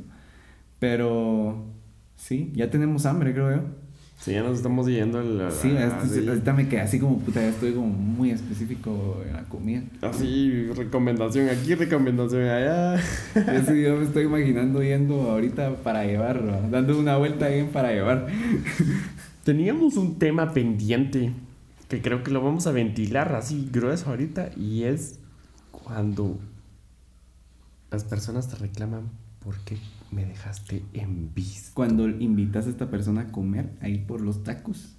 [0.80, 1.66] Pero
[2.16, 3.62] sí, ya tenemos hambre, creo yo.
[4.20, 5.52] Sí, ya nos estamos yendo al.
[5.52, 9.44] Sí, así- ahorita me quedé así como puta, ya estoy como muy específico en la
[9.44, 9.84] comida.
[10.02, 12.98] Así, recomendación aquí, recomendación allá.
[13.68, 16.70] Sí, yo me estoy imaginando yendo ahorita para llevar, ¿no?
[16.72, 18.28] dando una vuelta bien para llevar.
[19.44, 21.32] Teníamos un tema pendiente
[21.88, 25.20] que creo que lo vamos a ventilar así grueso ahorita y es
[25.72, 26.40] cuando
[27.92, 29.10] las personas te reclaman
[29.40, 29.78] por qué
[30.12, 31.72] me dejaste en visto.
[31.74, 34.98] Cuando invitas a esta persona a comer, a ir por los tacos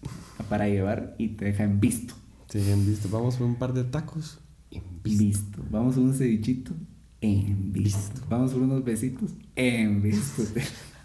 [0.49, 2.15] para llevar y te deja en visto.
[2.49, 3.09] Sí, en visto.
[3.11, 4.41] Vamos por un par de tacos.
[4.71, 5.25] En visto.
[5.25, 5.65] Visto.
[5.71, 6.73] Vamos a un cevichito.
[7.21, 8.23] En visto.
[8.31, 9.35] Vamos por unos besitos.
[9.55, 10.43] En visto.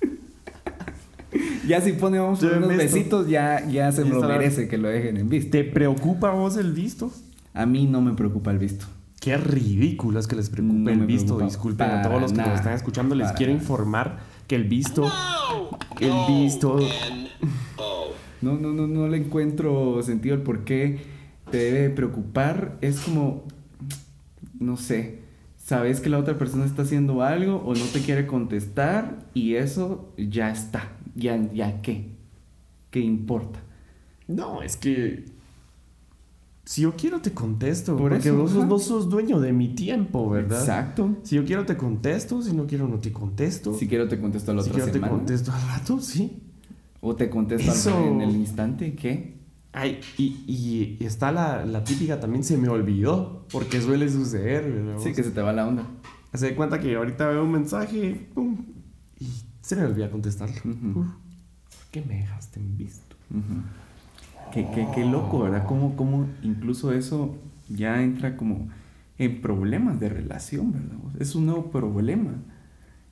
[1.67, 2.83] ya si pone vamos por Yo en unos visto.
[2.95, 5.51] besitos, ya, ya se lo merece que lo dejen en visto.
[5.51, 7.11] ¿Te preocupa a vos el visto?
[7.53, 8.85] A mí no me preocupa el visto.
[9.19, 11.39] Qué ridículo es que les preocupe No el visto.
[11.39, 12.49] Disculpen a todos los que nada.
[12.49, 13.15] nos están escuchando.
[13.15, 13.63] Les Para quiero nada.
[13.63, 15.09] informar que el visto.
[15.99, 16.79] El visto.
[18.41, 20.99] No, no, no, no le encuentro sentido el por qué
[21.49, 23.43] te debe preocupar es como,
[24.59, 25.19] no sé,
[25.55, 30.11] sabes que la otra persona está haciendo algo o no te quiere contestar y eso
[30.17, 32.11] ya está, ya, ya qué,
[32.91, 33.59] qué importa.
[34.27, 35.25] No, es que
[36.65, 39.69] si yo quiero te contesto, Por porque eso, vos, sos, vos sos dueño de mi
[39.75, 40.59] tiempo, ¿verdad?
[40.61, 41.17] Exacto.
[41.23, 43.73] Si yo quiero te contesto, si no quiero no te contesto.
[43.73, 45.11] Si quiero te contesto a la si otra quiero semana.
[45.13, 46.41] te contesto al rato, sí.
[47.01, 49.33] O te contesto al- Eso- en el instante, ¿qué?
[49.73, 54.99] Ay, y, y está la, la típica también se me olvidó, porque suele suceder, ¿verdad?
[54.99, 55.85] Sí, que se te va la onda.
[56.33, 58.55] Se da cuenta que ahorita veo un mensaje, pum,
[59.63, 60.55] se me olvida contestarlo.
[60.65, 61.07] Uf, ¿por
[61.91, 63.15] ¿Qué me dejaste en visto?
[63.31, 63.63] Ujú.
[64.51, 65.65] Qué, qué- qué loco, ¿verdad?
[65.67, 67.37] Cómo, cómo incluso eso
[67.69, 68.69] ya entra como
[69.17, 70.97] en problemas de relación, ¿verdad?
[71.19, 72.35] Es un nuevo problema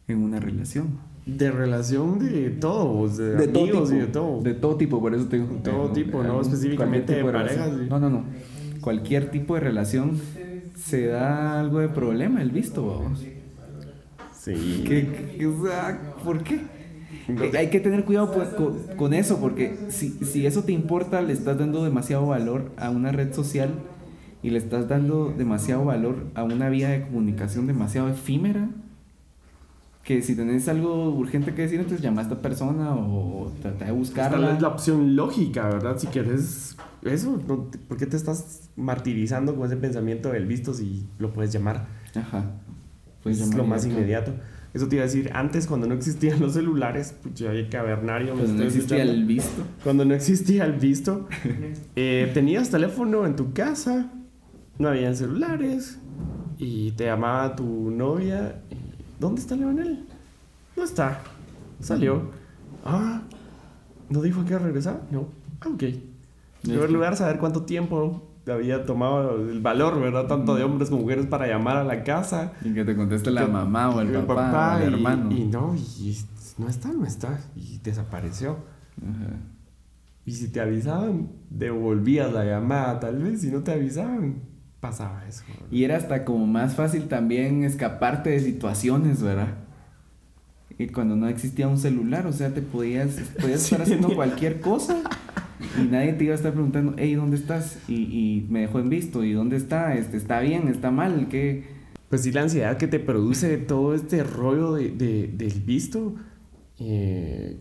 [0.08, 1.00] en una relación.
[1.26, 4.42] De relación de todos, de, amigos y de todo.
[4.42, 5.56] De todo tipo, por eso te digo.
[5.56, 7.88] De todo tipo, no específicamente tipo de parejas, sí.
[7.90, 8.26] No, no, no.
[8.82, 10.20] Cualquier tipo de relación
[10.76, 13.28] se da algo de problema, el visto, vamos.
[14.44, 14.84] Sí.
[14.88, 16.62] ¿Qué, qué- o sea, ¿Por qué?
[17.28, 21.22] Eh, Hay que tener cuidado pues, con, con eso, porque si, si eso te importa,
[21.22, 23.70] le estás dando demasiado valor a una red social
[24.42, 28.70] y le estás dando demasiado valor a una vía de comunicación demasiado efímera.
[30.04, 33.92] Que si tenés algo urgente que decir, entonces llama a esta persona o trata de
[33.92, 34.48] Tal buscarla.
[34.54, 36.00] vez la opción lógica, ¿verdad?
[36.00, 41.06] Si quieres eso, no ¿por qué te estás martirizando con ese pensamiento del visto si
[41.20, 41.86] lo puedes llamar?
[42.16, 42.46] Ajá.
[43.24, 44.34] Puedes es lo más inmediato.
[44.74, 48.34] Eso te iba a decir, antes cuando no existían los celulares, pues ya hay cavernario.
[48.34, 49.14] Cuando no existía escuchando.
[49.14, 49.64] el visto.
[49.84, 51.28] Cuando no existía el visto,
[51.96, 54.12] eh, tenías teléfono en tu casa,
[54.80, 56.00] no habían celulares,
[56.58, 58.62] y te llamaba tu novia.
[59.20, 60.06] ¿Dónde está Leonel?
[60.78, 61.22] No está.
[61.82, 62.32] Salió.
[62.86, 63.24] Ah,
[64.10, 65.02] ¿no dijo que iba a regresar?
[65.12, 65.28] No.
[65.60, 65.84] Ah, ok.
[65.84, 66.02] En
[66.64, 70.28] primer lugar, saber cuánto tiempo había tomado el valor, ¿verdad?
[70.28, 72.54] Tanto de hombres como mujeres para llamar a la casa.
[72.64, 75.32] Y que te conteste la Que- mamá o el, el papá, o el y- hermano.
[75.32, 76.18] Y, no, y
[76.58, 77.40] no está, no está.
[77.56, 78.58] Y desapareció.
[79.02, 79.36] Ajá.
[80.26, 83.42] Y si te avisaban, devolvías la llamada, tal vez.
[83.42, 84.36] Si no te avisaban,
[84.80, 85.44] pasaba eso.
[85.72, 89.56] Y era hasta como más fácil también escaparte de situaciones, ¿verdad?
[90.78, 94.16] Y cuando no existía un celular, o sea, te podías, podías Sí, estar haciendo tenía-
[94.16, 95.02] cualquier cosa
[95.80, 97.78] y nadie te iba a estar preguntando, hey, ¿dónde estás?
[97.88, 99.96] Y, y me dejó en visto, ¿y dónde está?
[99.96, 100.68] Este, ¿Está bien?
[100.68, 101.28] ¿Está mal?
[101.30, 101.64] ¿Qué?
[102.10, 106.16] Pues sí, la ansiedad que te produce todo este rollo de, de- del visto,
[106.80, 107.58] eh,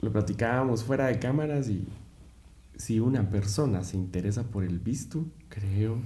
[0.00, 1.84] lo platicábamos fuera de cámaras y
[2.76, 5.98] si una persona se interesa por el visto, creo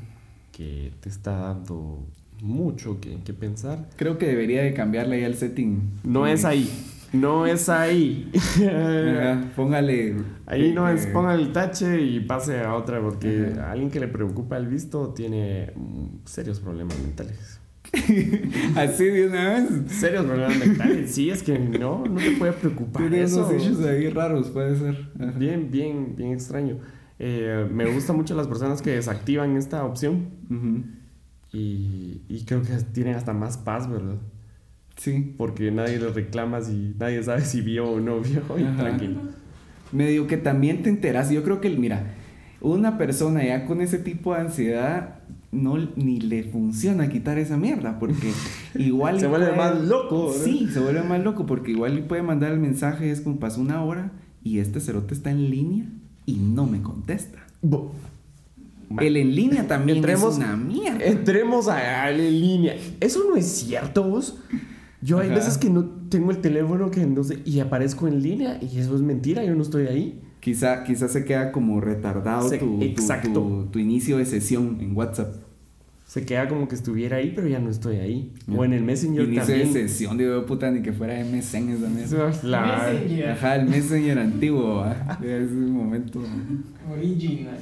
[0.53, 2.07] que te está dando
[2.43, 3.89] mucho que, que pensar.
[3.97, 5.81] Creo que debería de cambiarle ya el setting.
[6.05, 6.69] No es ahí,
[7.13, 8.31] no es ahí.
[8.37, 10.17] Ajá, póngale...
[10.47, 13.69] Ahí no es, ponga el tache y pase a otra, porque Ajá.
[13.69, 15.73] a alguien que le preocupa el visto tiene
[16.25, 17.61] serios problemas mentales.
[18.77, 19.93] Así de una vez.
[19.93, 24.09] Serios problemas mentales, sí, es que no, no te puede preocupar Tiene unos issues ahí
[24.09, 25.11] raros, puede ser.
[25.21, 25.39] Ajá.
[25.39, 26.79] Bien, bien, bien extraño.
[27.19, 30.31] Eh, me gustan mucho las personas que desactivan esta opción
[31.53, 34.17] y, y creo que tienen hasta más paz, ¿verdad?
[35.01, 35.33] Sí.
[35.39, 38.77] Porque nadie les reclama si nadie sabe si vio o no vio y Ajá.
[38.77, 39.21] tranquilo.
[39.93, 41.31] medio que también te enteras.
[41.31, 42.05] Yo creo que, mira,
[42.61, 45.21] una persona ya con ese tipo de ansiedad
[45.53, 48.31] no ni le funciona quitar esa mierda porque
[48.75, 50.45] igual Se vuelve puede- más loco, ¿verdad?
[50.45, 53.61] Sí, se vuelve más loco porque igual le puede mandar el mensaje es como pasó
[53.63, 54.13] una hora
[54.45, 55.87] y este cerote está en línea
[56.27, 57.39] y no me contesta.
[57.63, 57.95] Bo-
[59.01, 61.05] El en línea también Entremos- es una mierda.
[61.05, 62.77] Entremos a, a la en línea.
[63.01, 64.39] Eso no es cierto, vos.
[65.03, 68.59] Yo hay veces que no tengo el teléfono que no sé y aparezco en línea
[68.61, 70.21] y eso es mentira, yo no estoy ahí.
[70.41, 73.33] Quizá, quizá se queda como retardado Se- tu, exacto.
[73.33, 75.35] tu- tu inicio de sesión en WhatsApp.
[76.07, 78.33] Se queda como que estuviera ahí, pero ya no estoy ahí.
[78.53, 79.73] O en el Messenger Inicio también.
[79.73, 81.73] de sesión, digo, puta, ni que fuera MSN
[82.03, 83.31] esa es la- Messenger.
[83.31, 85.19] Ajá, el Messenger antiguo, ¿va?
[85.23, 86.21] Es un momento.
[86.93, 87.59] Original.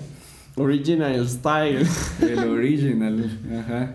[0.56, 1.86] Original style.
[2.22, 3.94] El original, ajá.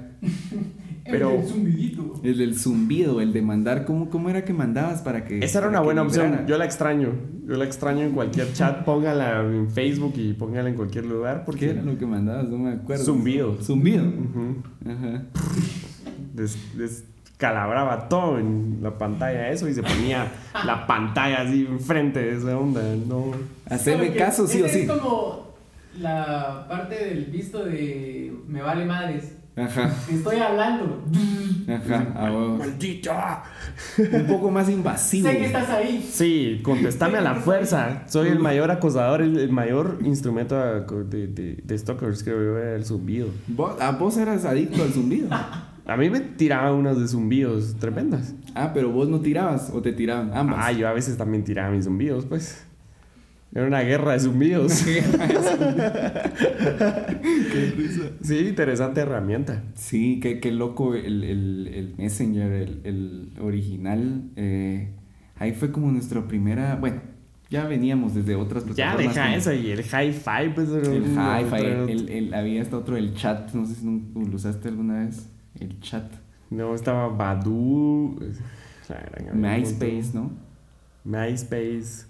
[1.05, 2.21] Pero- El zumbidito.
[2.23, 5.39] El del zumbido, el de mandar, ¿cómo, cómo era que mandabas para que.
[5.39, 6.45] Esa era una buena opción.
[6.47, 7.09] Yo la extraño.
[7.45, 8.85] Yo la extraño en cualquier chat.
[8.85, 11.39] Póngala en Facebook y póngala en cualquier lugar.
[11.39, 12.47] ¿Qué Porque era lo que mandabas?
[12.47, 13.03] No me acuerdo.
[13.03, 13.57] Zumbido.
[13.61, 14.05] Zumbido.
[14.85, 15.23] Ajá.
[16.33, 20.31] des- descalabraba todo en la pantalla eso y se ponía
[20.65, 22.81] la pantalla así enfrente de esa onda.
[23.07, 23.31] No.
[23.69, 24.79] Hacerme caso, sí o sí.
[24.81, 25.53] Es como
[25.99, 29.35] la parte del visto de me vale madres.
[29.55, 31.03] Ajá, Estoy hablando.
[31.67, 32.57] ajá, a huevo.
[32.57, 33.43] ¡Maldita!
[34.11, 35.29] Un poco más invasivo.
[35.29, 36.09] sé que estás ahí.
[36.11, 38.03] Sí, contestame a la fuerza.
[38.07, 42.75] Soy el mayor acosador, el, el mayor instrumento de, de, de stalkers, creo yo, era
[42.75, 43.27] el zumbido.
[43.47, 45.29] Vos, ah, vos eras adicto al zumbido.
[45.85, 48.33] A mí me tiraban unas de zumbidos tremendas.
[48.55, 50.57] Ah, pero vos no tirabas o te tiraban ambas.
[50.61, 52.65] Ah, yo a veces también tiraba mis zumbidos, pues.
[53.55, 54.71] Era una guerra de zumbidos.
[58.21, 59.63] Sí, interesante herramienta.
[59.75, 64.23] Sí, qué, qué loco el, el, el Messenger, el, el original.
[64.35, 64.89] eh,
[65.37, 66.75] ahí fue como nuestra primera.
[66.77, 67.01] Bueno,
[67.49, 69.15] ya veníamos desde otras Ya plataformas.
[69.15, 70.69] deja como eso y el hi-fi, pues.
[70.69, 73.51] era El hi-fi, otro- el, el- había hasta otro, el chat.
[73.53, 75.29] No sé si nunca lo usaste alguna vez.
[75.59, 76.11] El chat.
[76.49, 78.19] No, estaba Badu.
[79.33, 80.31] MySpace, ¿no?
[81.03, 82.05] MySpace.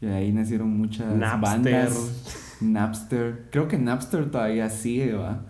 [0.00, 1.40] Que ahí nacieron muchas Napster.
[1.40, 2.56] bandas.
[2.60, 3.46] Napster.
[3.50, 5.46] Creo que Napster todavía sigue, ¿va?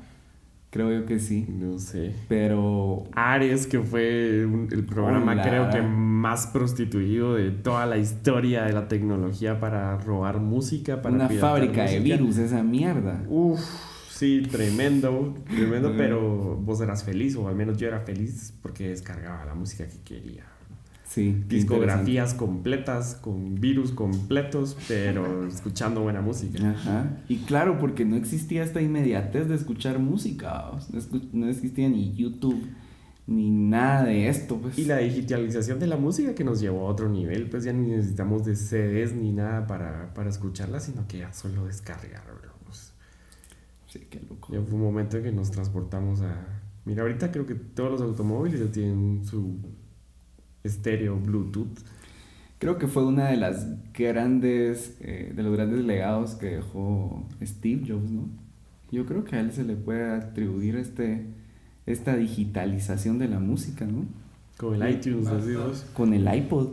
[0.71, 1.47] Creo yo que sí.
[1.49, 2.15] No sé.
[2.29, 5.43] Pero Ares, que fue un- el programa Hola.
[5.43, 11.15] creo que más prostituido de toda la historia de la tecnología para robar música, para
[11.15, 13.25] una fábrica de virus, esa mierda.
[13.29, 13.61] Uf,
[14.11, 19.45] sí, tremendo, tremendo, pero vos eras feliz, o al menos yo era feliz porque descargaba
[19.47, 20.45] la música que quería.
[21.17, 21.45] Sí.
[21.49, 26.71] Discografías completas, con virus completos, pero escuchando buena música.
[26.73, 27.17] Ajá.
[27.27, 30.73] Y claro, porque no existía esta inmediatez de escuchar música.
[30.93, 32.63] No, escu- no existía ni YouTube,
[33.27, 34.59] ni nada de esto.
[34.59, 34.79] Pues.
[34.79, 37.89] Y la digitalización de la música que nos llevó a otro nivel, pues ya ni
[37.89, 42.25] necesitamos de CDs ni nada para, para escucharla, sino que ya solo descargar.
[42.67, 42.93] Pues,
[43.87, 44.53] Sí, qué loco.
[44.53, 46.47] Ya fue un momento en que nos transportamos a...
[46.85, 49.57] Mira, ahorita creo que todos los automóviles ya tienen su
[50.67, 51.79] estéreo Bluetooth.
[52.59, 57.85] Creo que fue una de las grandes, eh, de los grandes legados que dejó Steve
[57.87, 58.29] Jobs, ¿no?
[58.91, 61.27] Yo creo que a él se le puede atribuir este,
[61.85, 64.05] esta digitalización de la música, ¿no?
[64.57, 65.53] Con el iTunes, así.
[65.93, 66.69] Con el iPod.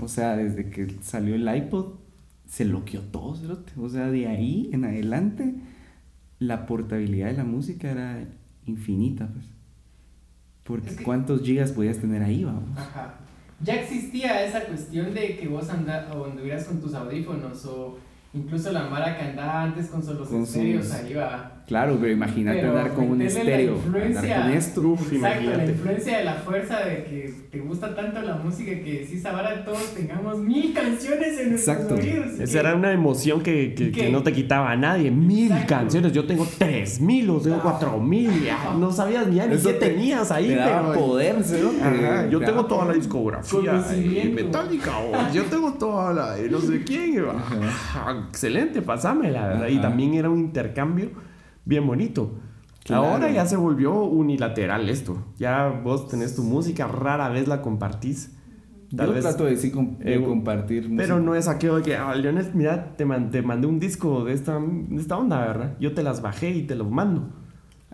[0.00, 1.94] O sea, desde que salió el iPod,
[2.46, 3.72] se loqueó todo, cerote.
[3.78, 5.54] O sea, de ahí en adelante,
[6.38, 8.24] la portabilidad de la música era
[8.66, 9.46] infinita, pues.
[10.68, 12.62] Porque Es que- cuántos gigas podías tener ahí, vamos.
[12.76, 13.14] Ajá.
[13.60, 17.98] Ya existía esa cuestión de que vos anda, o anduvieras con tus audífonos o
[18.32, 21.57] incluso la mara que andaba antes con solo estéreos sus- ahí va.
[21.68, 24.80] Claro, pero imagínate Pero andar con un la estéreo, andar con esto.
[24.80, 25.72] Uf, Exacto, la imagínate.
[25.72, 29.94] influencia de la fuerza de que te gusta tanto la música que decís ahora todos
[29.94, 31.94] tengamos mil canciones en nuestros Exacto.
[31.96, 32.40] oídos.
[32.40, 35.10] y Esa que- era una emoción que, que, ¿Y que no te quitaba a nadie.
[35.10, 35.66] Mil Exacto.
[35.74, 36.12] canciones.
[36.14, 38.30] Yo tengo tres mil o tengo cuatro mil.
[38.78, 40.48] No sabías ni, ya ni Eso qué te- tenías ahí.
[40.48, 41.36] Te daba pero- poder.
[41.36, 44.42] Ajá, yo Te tengo daba toda la discografía de Conocimiento.
[44.42, 47.24] Metallica, o yo tengo toda la de no sé quién.
[48.30, 49.68] Excelente, pasámela, ¿verdad?
[49.68, 51.10] Y también era un intercambio
[51.68, 52.32] bien bonito.
[52.84, 53.04] Claro.
[53.04, 55.18] Ahora ya se volvió unilateral esto.
[55.36, 58.34] Ya vos tenés tu música, rara vez la compartís.
[58.96, 61.20] Tal Yo vez- trato de sí de eh, compartir Pero música.
[61.20, 64.32] no es aquello de que, ah, Leonel, mira, te, man- te mandé un disco de
[64.32, 65.76] esta, de esta onda, ¿verdad?
[65.78, 67.28] Yo te las bajé y te los mando.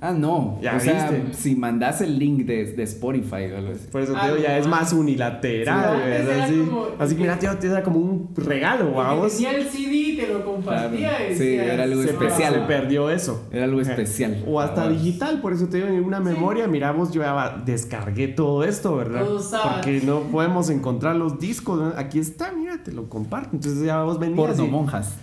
[0.00, 0.58] Ah, no.
[0.60, 1.34] Ya o sea, viste.
[1.34, 3.86] si mandas el link de, de Spotify o algo así.
[3.90, 4.68] Por eso te Ah, digo, ya no, es ah.
[4.68, 9.32] más unilateral, Sí, Así, como- así que mira, tío, te da como un regalo, vamos.
[9.32, 11.08] tenía el CD te lo compartía.
[11.16, 11.32] Claro.
[11.32, 12.54] y Sí, era algo Se, especial.
[12.54, 13.46] se perdió eso.
[13.52, 14.44] Era algo especial.
[14.46, 18.28] O hasta Ah, digital, por eso te digo, en una memoria, miramos, yo ya descargué
[18.28, 19.24] todo esto, ¿verdad?
[19.24, 19.40] Todo.
[19.74, 23.50] Porque no podemos encontrar los discos, aquí está, mira, te lo comparto.
[23.54, 25.14] Entonces ya vos venías Porno y- monjas.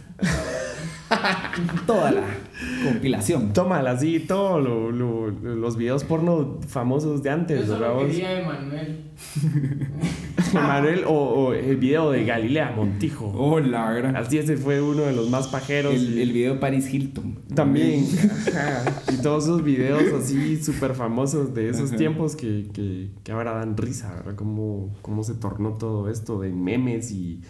[1.87, 2.23] Toda la
[2.83, 3.53] compilación.
[3.53, 9.01] Tómala así, todos lo- lo- los videos porno famosos de antes, Yo solo quería Emanuel.
[10.53, 13.31] Manuel o, o el video de Galilea Montijo.
[13.35, 14.15] Hola, ¿verdad?
[14.17, 15.93] Así ese fue uno de los más pajeros.
[15.93, 17.39] El, y- el video de Paris Hilton.
[17.55, 18.05] También.
[19.11, 21.97] y todos esos videos así súper famosos de esos Ajá.
[21.97, 24.35] tiempos que, que, que ahora dan risa, ¿verdad?
[24.35, 27.41] Cómo, cómo se tornó todo esto de memes y,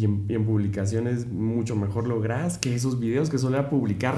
[0.00, 4.14] y, en, y en publicaciones mucho mejor logradas que esos videos que solía publicar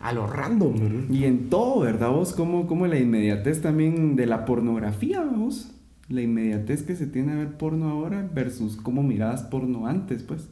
[0.00, 1.06] a lo random.
[1.10, 2.32] Y en todo, ¿verdad vos?
[2.32, 5.72] Como, como la inmediatez también de la pornografía, vos.
[6.08, 10.48] La inmediatez que se tiene a ver porno ahora versus cómo mirabas porno antes, pues.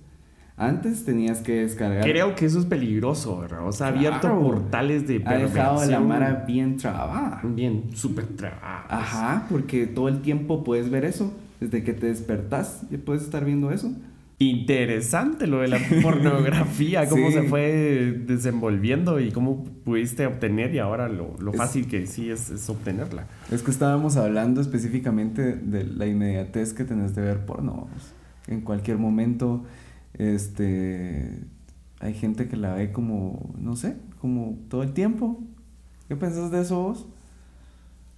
[0.57, 2.03] Antes tenías que descargar.
[2.03, 3.67] Creo que eso es peligroso, ¿verdad?
[3.67, 4.41] O sea, ha abierto Claro.
[4.41, 7.41] portales de ha dejado la Mara bien trabada.
[7.45, 8.87] Bien, súper trabados.
[8.91, 11.33] Ajá, porque todo el tiempo puedes ver eso.
[11.61, 13.93] Desde que te despertás, ya puedes estar viendo eso.
[14.41, 17.33] Interesante lo de la pornografía, cómo Sí.
[17.35, 22.31] se fue desenvolviendo y cómo pudiste obtener y ahora lo, lo Es- fácil que sí
[22.31, 23.27] es, es obtenerla.
[23.51, 27.89] Es que estábamos hablando específicamente de la inmediatez que tenés de ver porno.
[28.47, 29.65] En cualquier momento,
[30.15, 31.41] este,
[32.01, 35.43] hay gente que la ve como, no sé, como todo el tiempo.
[36.07, 37.07] ¿Qué pensás de eso vos?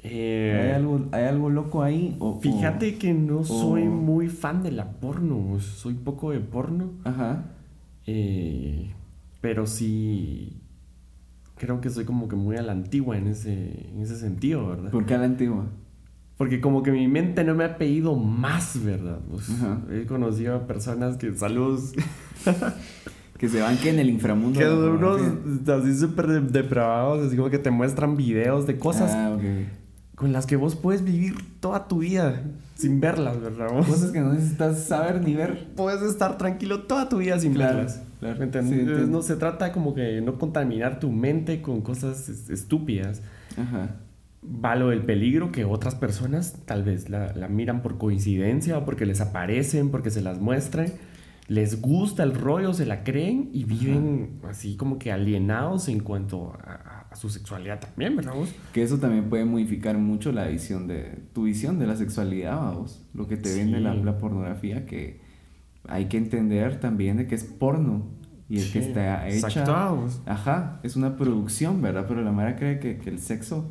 [0.02, 2.16] Eh, ¿Hay, algo, ¿Hay algo loco ahí?
[2.20, 6.92] O, Fíjate o- que no soy muy fan de la porno, soy poco de porno,
[7.04, 7.44] Ajá.
[8.06, 8.94] eh,
[9.42, 10.56] pero sí
[11.58, 14.90] creo que soy como que muy a la antigua en ese, en ese sentido, ¿verdad?
[14.90, 15.66] ¿Por qué a la antigua?
[16.38, 19.18] Porque como que mi mente no me ha pedido más, ¿verdad?
[19.30, 19.50] Pues,
[19.92, 21.92] he conocido a personas que, saludos,
[23.38, 24.58] Que se van que en el inframundo.
[24.58, 25.18] que unos
[25.68, 29.42] así súper de- depravados, así como que te muestran videos de cosas Ah, ok.
[30.20, 32.42] Con las que vos puedes vivir toda tu vida
[32.74, 33.68] sin verlas, ¿verdad?
[33.72, 33.86] Vos?
[33.86, 35.68] Cosas que no necesitas saber ni ver.
[35.74, 38.02] puedes estar tranquilo toda tu vida sin Claro, verlas.
[38.20, 38.62] claro.
[38.68, 43.22] Sí, no se trata como que no contaminar tu mente con cosas es- estúpidas.
[43.56, 43.96] Ajá.
[44.44, 48.84] Va lo del peligro que otras personas tal vez la, la miran por coincidencia o
[48.84, 50.88] porque les aparecen, porque se las muestran.
[51.48, 56.52] Les gusta el rollo, se la creen y viven así como que alienados en cuanto
[56.62, 56.72] a,
[57.10, 58.52] a- su sexualidad también, ¿verdad vos?
[58.72, 63.02] Que eso también puede modificar mucho la visión de tu visión de la sexualidad, vamos.
[63.14, 63.82] Lo que te vende Sí.
[63.84, 65.20] la, la pornografía, que
[65.88, 68.06] hay que entender también de que es porno
[68.48, 69.48] y es que está hecha.
[69.48, 70.20] exacto, vos.
[70.26, 72.06] Ajá, es una producción, ¿verdad?
[72.08, 73.70] Pero la Mara cree que, que el sexo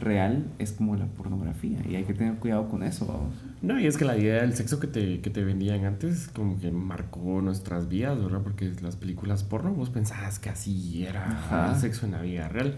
[0.00, 3.34] real es como la pornografía y hay que tener cuidado con eso, vamos.
[3.62, 6.58] No, y es que la idea del sexo que te, que te vendían antes como
[6.58, 8.40] que marcó nuestras vidas, ¿verdad?
[8.42, 11.72] Porque las películas porno, vos pensabas que así era Ajá.
[11.74, 12.74] el sexo en la vida real.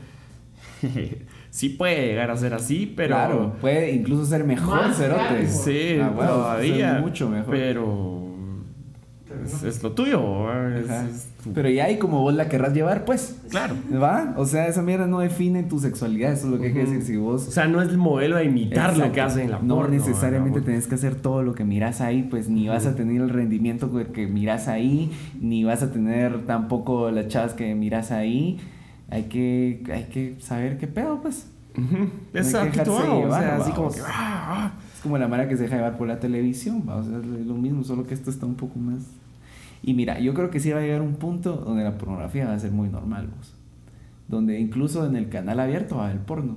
[1.51, 3.15] sí puede llegar a ser así, pero...
[3.17, 5.47] Claro, puede incluso ser mejor, cerote.
[5.49, 6.99] Sí, Ah, bueno, todavía.
[7.01, 7.51] mucho mejor.
[7.55, 8.22] Pero...
[9.45, 10.53] Es, es lo tuyo.
[10.75, 13.37] Es- tu- Pero ya hay como vos la querrás llevar, pues.
[13.51, 13.75] Claro.
[14.01, 14.35] ¿Va?
[14.37, 17.03] O sea, esa mierda no define tu sexualidad, eso es lo que hay que decir.
[17.03, 19.59] Si vos O sea, no es el modelo de imitar lo que hacen en la
[19.61, 20.67] No porno, necesariamente ¿verdad?
[20.73, 23.91] tenés que hacer todo lo que miras ahí, pues ni vas a tener el rendimiento
[24.13, 25.11] que- miras ahí,
[25.41, 28.59] ni vas a tener tampoco las chavas que miras ahí.
[29.11, 31.49] Hay que, hay que saber qué pedo, pues.
[32.35, 34.01] Es No hay que actitud, dejarse o llevar, sea, así como que...
[34.01, 34.73] ah, ah.
[34.95, 36.97] Es como la manera que se deja llevar por la televisión, ¿va?
[36.97, 39.03] o sea, es lo mismo, solo que esto está un poco más...
[39.83, 42.55] Y mira, yo creo que sí va a llegar un punto donde la pornografía va
[42.55, 43.55] a ser muy normal, vos.
[44.29, 46.57] Donde incluso en el canal abierto va a haber porno.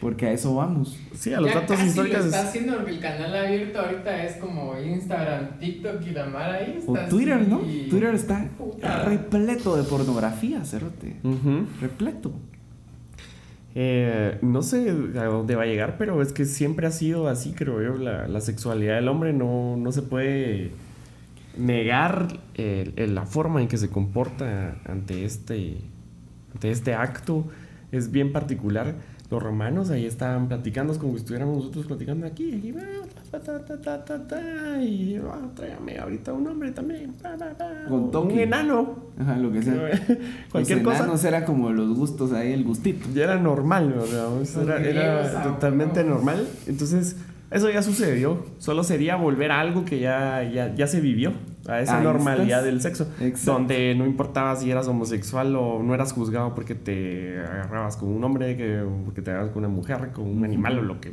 [0.00, 0.98] Porque a eso vamos.
[1.14, 2.20] Sí, a los ya datos casi históricos...
[2.20, 6.54] lo está haciendo porque el canal abierto ahorita es como Instagram, TikTok y la Mara
[6.54, 7.50] ahí está O Twitter, así.
[7.50, 7.58] ¿no?
[7.58, 9.04] Twitter está Puta.
[9.04, 11.16] repleto de pornografía, cerote.
[11.80, 12.32] Repleto.
[13.74, 17.52] Eh, no sé a dónde va a llegar, pero es que siempre ha sido así,
[17.52, 17.96] creo yo.
[17.96, 20.70] La, la sexualidad del hombre no, no se puede
[21.56, 25.78] negar el- el- la forma en que se comporta ante este,
[26.54, 27.44] ante este acto.
[27.92, 28.94] Es bien particular.
[29.30, 32.44] Los romanos ahí estaban platicando, es como si estuviéramos nosotros platicando aquí.
[32.44, 32.74] Y,
[34.88, 37.12] y ah, tráigame ahorita un hombre también.
[37.88, 38.42] Con un toque.
[38.42, 38.96] enano.
[39.18, 39.74] Ajá, lo que sea.
[40.52, 41.04] Cualquier Los cosa.
[41.04, 43.08] enanos era como los gustos ahí, el gustito.
[43.14, 44.32] Ya era normal, ¿verdad?
[44.32, 44.88] O sea, Los Era,
[45.22, 46.48] era ah, totalmente normal.
[46.66, 47.16] Entonces,
[47.50, 48.44] eso ya sucedió.
[48.58, 51.32] Solo sería volver a algo que ya, ya, ya se vivió.
[51.68, 52.64] A esa Ahí normalidad estás.
[52.64, 53.08] del sexo.
[53.20, 53.52] Exacto.
[53.52, 58.24] Donde no importaba si eras homosexual o no eras juzgado porque te agarrabas con un
[58.24, 61.12] hombre, que, porque te agarrabas con una mujer, con un animal o lo que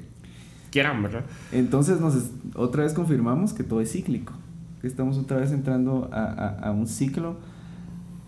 [0.72, 1.24] quieran, ¿verdad?
[1.52, 4.34] Entonces nos es- otra vez confirmamos que todo es cíclico.
[4.82, 7.38] Que estamos otra vez entrando a, a- a un ciclo.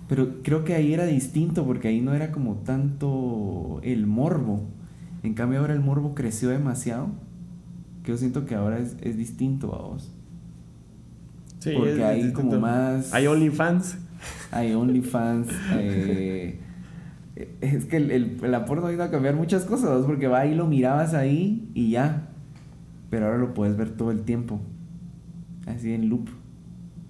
[0.08, 4.64] Pero creo que ahí era distinto porque ahí no era como tanto el morbo.
[5.24, 7.10] En cambio ahora el morbo creció demasiado.
[8.04, 10.12] Que yo siento que ahora es, es distinto a vos.
[11.60, 13.14] Sí, Porque es hay como más...
[13.14, 13.98] Hay OnlyFans.
[14.52, 15.48] Hay OnlyFans.
[15.74, 16.60] eh,
[17.62, 20.56] es que el, el, la porno ha ido a cambiar muchas cosas, porque va ahí,
[20.56, 22.30] lo mirabas ahí y ya.
[23.10, 24.60] Pero ahora lo puedes ver todo el tiempo.
[25.68, 26.30] Así en loop.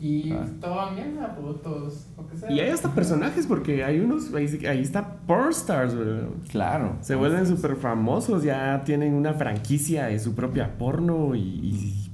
[0.02, 0.45] Y Ah.
[0.62, 2.50] todo mierda, fotos, lo que sea.
[2.52, 4.34] Y hay hasta personajes, porque hay unos.
[4.34, 6.30] Ahí, ahí está Pornstars, ¿verdad?
[6.50, 6.95] Claro.
[7.02, 12.12] Se vuelven súper famosos, ya tienen una franquicia de su propia porno y, y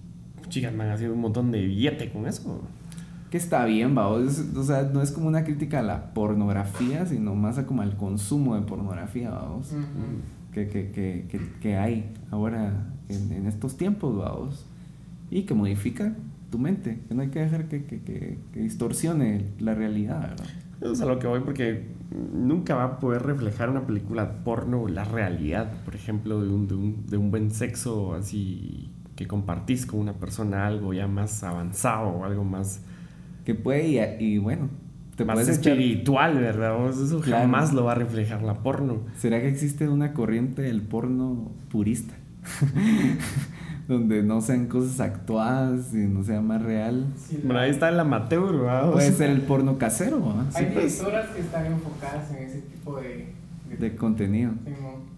[0.50, 2.62] chicas van haciendo un montón de billete con eso.
[3.30, 4.08] Que está bien, va.
[4.08, 7.98] O, sea, no es como una crítica a la pornografía, sino más a como al
[7.98, 9.72] consumo de pornografía, vamos.
[9.72, 9.84] Ujú.
[10.54, 14.66] que, que, que, que, que hay ahora en, en estos tiempos, vamos.
[15.30, 16.14] Y que modifica
[16.56, 16.99] tu mente.
[17.08, 20.45] Que no hay que dejar que, que, que, que distorsione la realidad, ¿verdad?
[20.82, 21.88] Eso es a lo que voy porque
[22.34, 26.76] nunca va a poder reflejar una película porno la realidad, por ejemplo, de un, de
[26.76, 32.10] un, de un buen sexo así que compartís con una persona algo ya más avanzado
[32.10, 32.82] o algo más,
[33.45, 34.68] Que puede, y, y bueno,
[35.16, 36.89] te más puedes echar- espiritual, ¿verdad?
[36.89, 37.43] Eso Claro.
[37.43, 38.99] jamás lo va a reflejar la porno.
[39.18, 42.14] ¿Será que existe una corriente del porno purista?
[43.88, 47.06] Donde no sean cosas actuadas y no sea más real.
[47.18, 48.92] Sí, Bueno, ahí está el amateur, ¿verdad?
[48.92, 50.18] Puede ser el porno casero.
[50.56, 50.94] Hay Sí, pues.
[51.00, 53.28] directoras que están enfocadas en ese tipo de,
[53.80, 54.54] de contenido.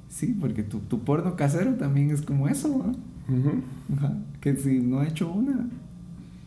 [0.10, 3.36] Sí, porque tu, tu porno casero también es como eso, ¿no?
[3.38, 3.62] Ujú.
[3.98, 4.14] Ajá.
[4.42, 5.68] Que si no he hecho una,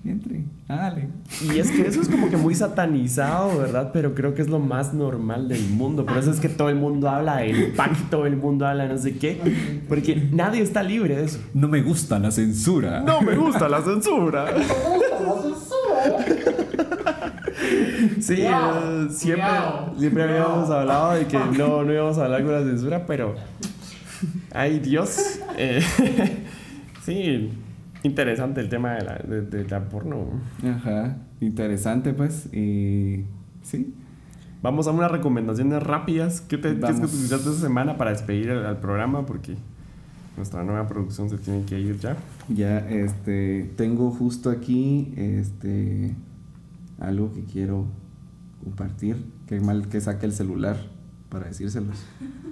[0.04, 1.08] entre, hágale.
[1.42, 3.90] Y es que eso es como que muy satanizado, ¿verdad?
[3.92, 6.06] Pero creo que es lo más normal del mundo.
[6.06, 8.88] Por eso es que todo el mundo habla del pack, todo el mundo habla de
[8.94, 9.82] no sé qué.
[9.88, 11.38] Porque nadie está libre de eso.
[11.52, 13.00] No me gusta la censura.
[13.02, 14.46] No me gusta la censura.
[18.20, 20.44] Sí, Cuidado, eh, siempre, cuidado, siempre cuidado.
[20.46, 23.34] habíamos hablado de que no, no íbamos a hablar con la censura, pero.
[24.52, 25.40] Ay, Dios.
[25.56, 25.82] Eh,
[27.04, 27.50] sí,
[28.02, 30.26] interesante el tema de la, de, de la porno.
[30.64, 32.52] Ajá, interesante pues.
[32.52, 33.24] Y
[33.62, 33.94] sí,
[34.62, 36.42] Vamos a unas recomendaciones rápidas.
[36.42, 39.24] ¿Qué, te, qué es que utilizaste esta semana para despedir al, al programa?
[39.24, 39.56] Porque
[40.36, 42.16] nuestra nueva producción se tiene que ir ya.
[42.48, 46.14] ya este tengo justo aquí este
[46.98, 47.86] algo que quiero
[48.62, 49.24] compartir.
[49.46, 50.76] Qué mal que saque el celular
[51.30, 51.96] para decírselos.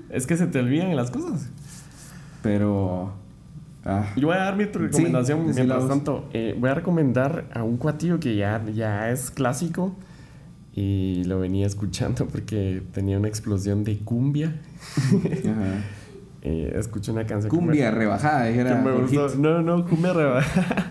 [0.08, 1.50] Es que se te olvidan las cosas.
[2.42, 3.12] Pero
[3.88, 6.28] ah, Yo voy a dar mi recomendación mientras tanto.
[6.32, 9.96] eh, voy a recomendar a un cuatillo que ya, ya es clásico
[10.74, 14.54] y lo venía escuchando porque tenía una explosión de cumbia.
[15.12, 15.84] ajá.
[16.40, 19.22] Eh, escuché una canción que me- cumbia rebajada, que dijera me gustó.
[19.22, 19.42] Jorgito.
[19.42, 20.40] No, no, cumbia reba.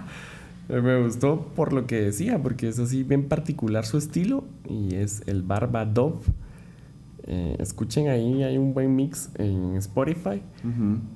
[0.67, 5.23] me gustó por lo que decía, porque es así bien particular su estilo y es
[5.25, 6.19] el Barba Dove.
[7.29, 10.41] Eh, escuchen ahí, hay un buen mix en Spotify.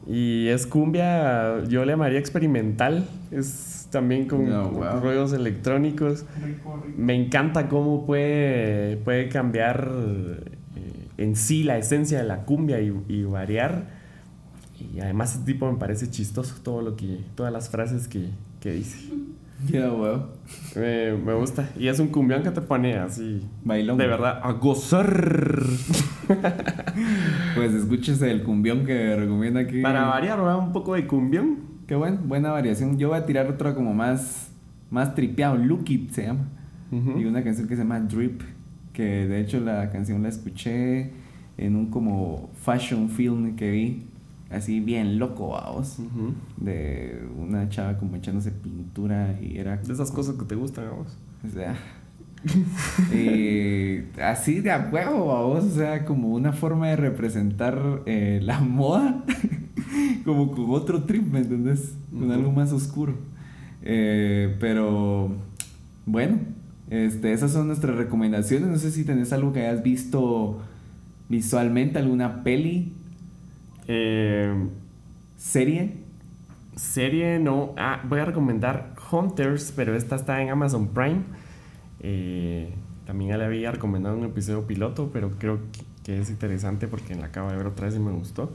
[0.05, 3.05] Y es cumbia, yo le llamaría experimental.
[3.31, 4.99] Es también con, Oh, con wow.
[5.01, 6.25] ruidos electrónicos.
[6.43, 6.97] Rico, rico.
[6.97, 9.89] Me encanta cómo puede, puede cambiar
[10.75, 13.85] eh, en sí la esencia de la cumbia y, y variar.
[14.93, 18.73] Y además ese tipo me parece chistoso todo lo que, todas las frases que, que
[18.73, 18.97] dice.
[19.67, 20.23] Ya, wow.
[20.75, 21.69] Me, me gusta.
[21.77, 23.47] Y es un cumbión que te pone así.
[23.63, 23.97] Bailón.
[23.97, 25.63] De verdad, a gozar.
[27.55, 29.81] Pues escúchese el cumbión que recomienda aquí.
[29.81, 30.59] Para variar, ¿verdad?
[30.59, 31.59] Un poco de cumbión.
[31.87, 32.97] Qué buen, buena variación.
[32.97, 34.51] Yo voy a tirar otra como más,
[34.89, 35.57] más tripeado.
[35.57, 36.47] Look It se llama.
[36.91, 38.41] Y una canción que se llama Drip.
[38.93, 41.11] Que de hecho la canción la escuché
[41.57, 44.07] en un como fashion film que vi.
[44.51, 45.97] Así bien loco, vamos.
[45.99, 46.33] Ujú.
[46.57, 49.77] De una chava como echándose pintura y era...
[49.77, 51.17] De esas cosas que te gustan a vos.
[51.45, 51.75] O sea...
[53.13, 55.65] eh, así de a huevo, vamos.
[55.65, 59.23] O sea, como una forma de representar eh, la moda.
[60.25, 61.95] como con otro trip, ¿me entendés?
[62.11, 63.15] Con algo más oscuro.
[63.83, 65.31] Eh, pero
[66.05, 66.39] bueno,
[66.89, 68.69] este, esas son nuestras recomendaciones.
[68.69, 70.59] No sé si tenés algo que hayas visto
[71.29, 72.93] visualmente, alguna peli,
[73.87, 74.53] Eh,
[75.35, 76.03] serie.
[76.75, 77.73] serie, no.
[77.77, 81.21] Ah, voy a recomendar Hunters, pero esta está en Amazon Prime.
[81.99, 82.73] Eh,
[83.05, 87.27] también ya le había recomendado un episodio piloto, pero creo que, es interesante porque la
[87.27, 88.51] acabo de ver otra vez y me gustó.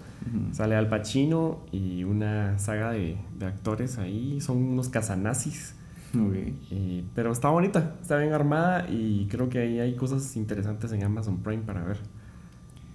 [0.53, 4.41] Sale Al Pacino y una saga de, de actores ahí.
[4.41, 5.77] Son unos casanazis.
[6.14, 6.35] Ok.
[6.70, 11.03] Eh, pero está bonita, está bien armada y creo que ahí hay cosas interesantes en
[11.03, 11.99] Amazon Prime para ver.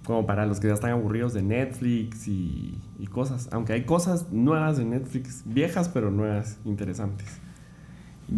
[0.04, 3.48] Como para los que ya están aburridos de Netflix y, y cosas.
[3.52, 7.38] Aunque hay cosas nuevas de Netflix, viejas pero nuevas, interesantes.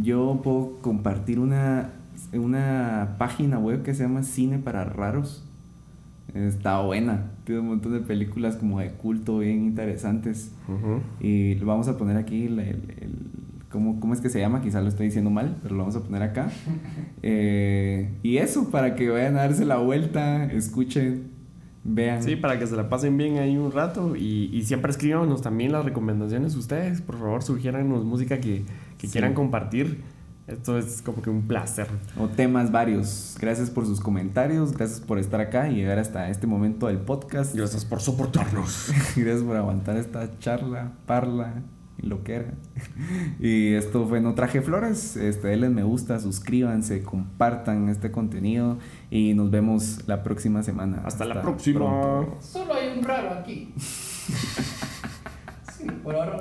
[0.03, 1.91] Yo puedo compartir una,
[2.33, 5.45] una página web que se llama Cine para Raros.
[6.35, 7.31] Está buena.
[7.45, 10.51] Tiene un montón de películas como de culto bien interesantes.
[11.21, 13.19] Y lo vamos a poner aquí, el, el- el-
[13.71, 14.61] ¿cómo, cómo es que se llama?
[14.61, 16.51] Quizá lo estoy diciendo mal, pero lo vamos a poner acá.
[17.27, 21.29] Eh, y eso, para que vayan a darse la vuelta, escuchen,
[21.85, 22.22] vean.
[22.22, 25.70] Sí, para que se la pasen bien ahí un rato y, y siempre escríbanos también
[25.72, 27.01] las recomendaciones ustedes.
[27.03, 28.64] Por favor, sugiéranos música que,
[28.99, 29.12] que Sí.
[29.12, 30.03] quieran compartir.
[30.47, 31.87] Esto es como que un placer.
[32.18, 33.35] O temas varios.
[33.41, 37.55] Gracias por sus comentarios, gracias por estar acá y llegar hasta este momento del podcast.
[37.55, 38.93] Gracias por soportarnos.
[39.16, 41.62] Gracias por aguantar esta charla, parla
[42.02, 42.52] lo que era.
[43.40, 45.16] Y esto fue No Traje Flores.
[45.16, 48.78] Este, denle me gusta, suscríbanse, compartan este contenido
[49.15, 51.03] y nos vemos la próxima semana.
[51.05, 51.78] Hasta la próxima.
[51.78, 52.36] pronto.
[52.43, 53.73] Solo hay un raro aquí.
[53.78, 56.41] sí, por ahora.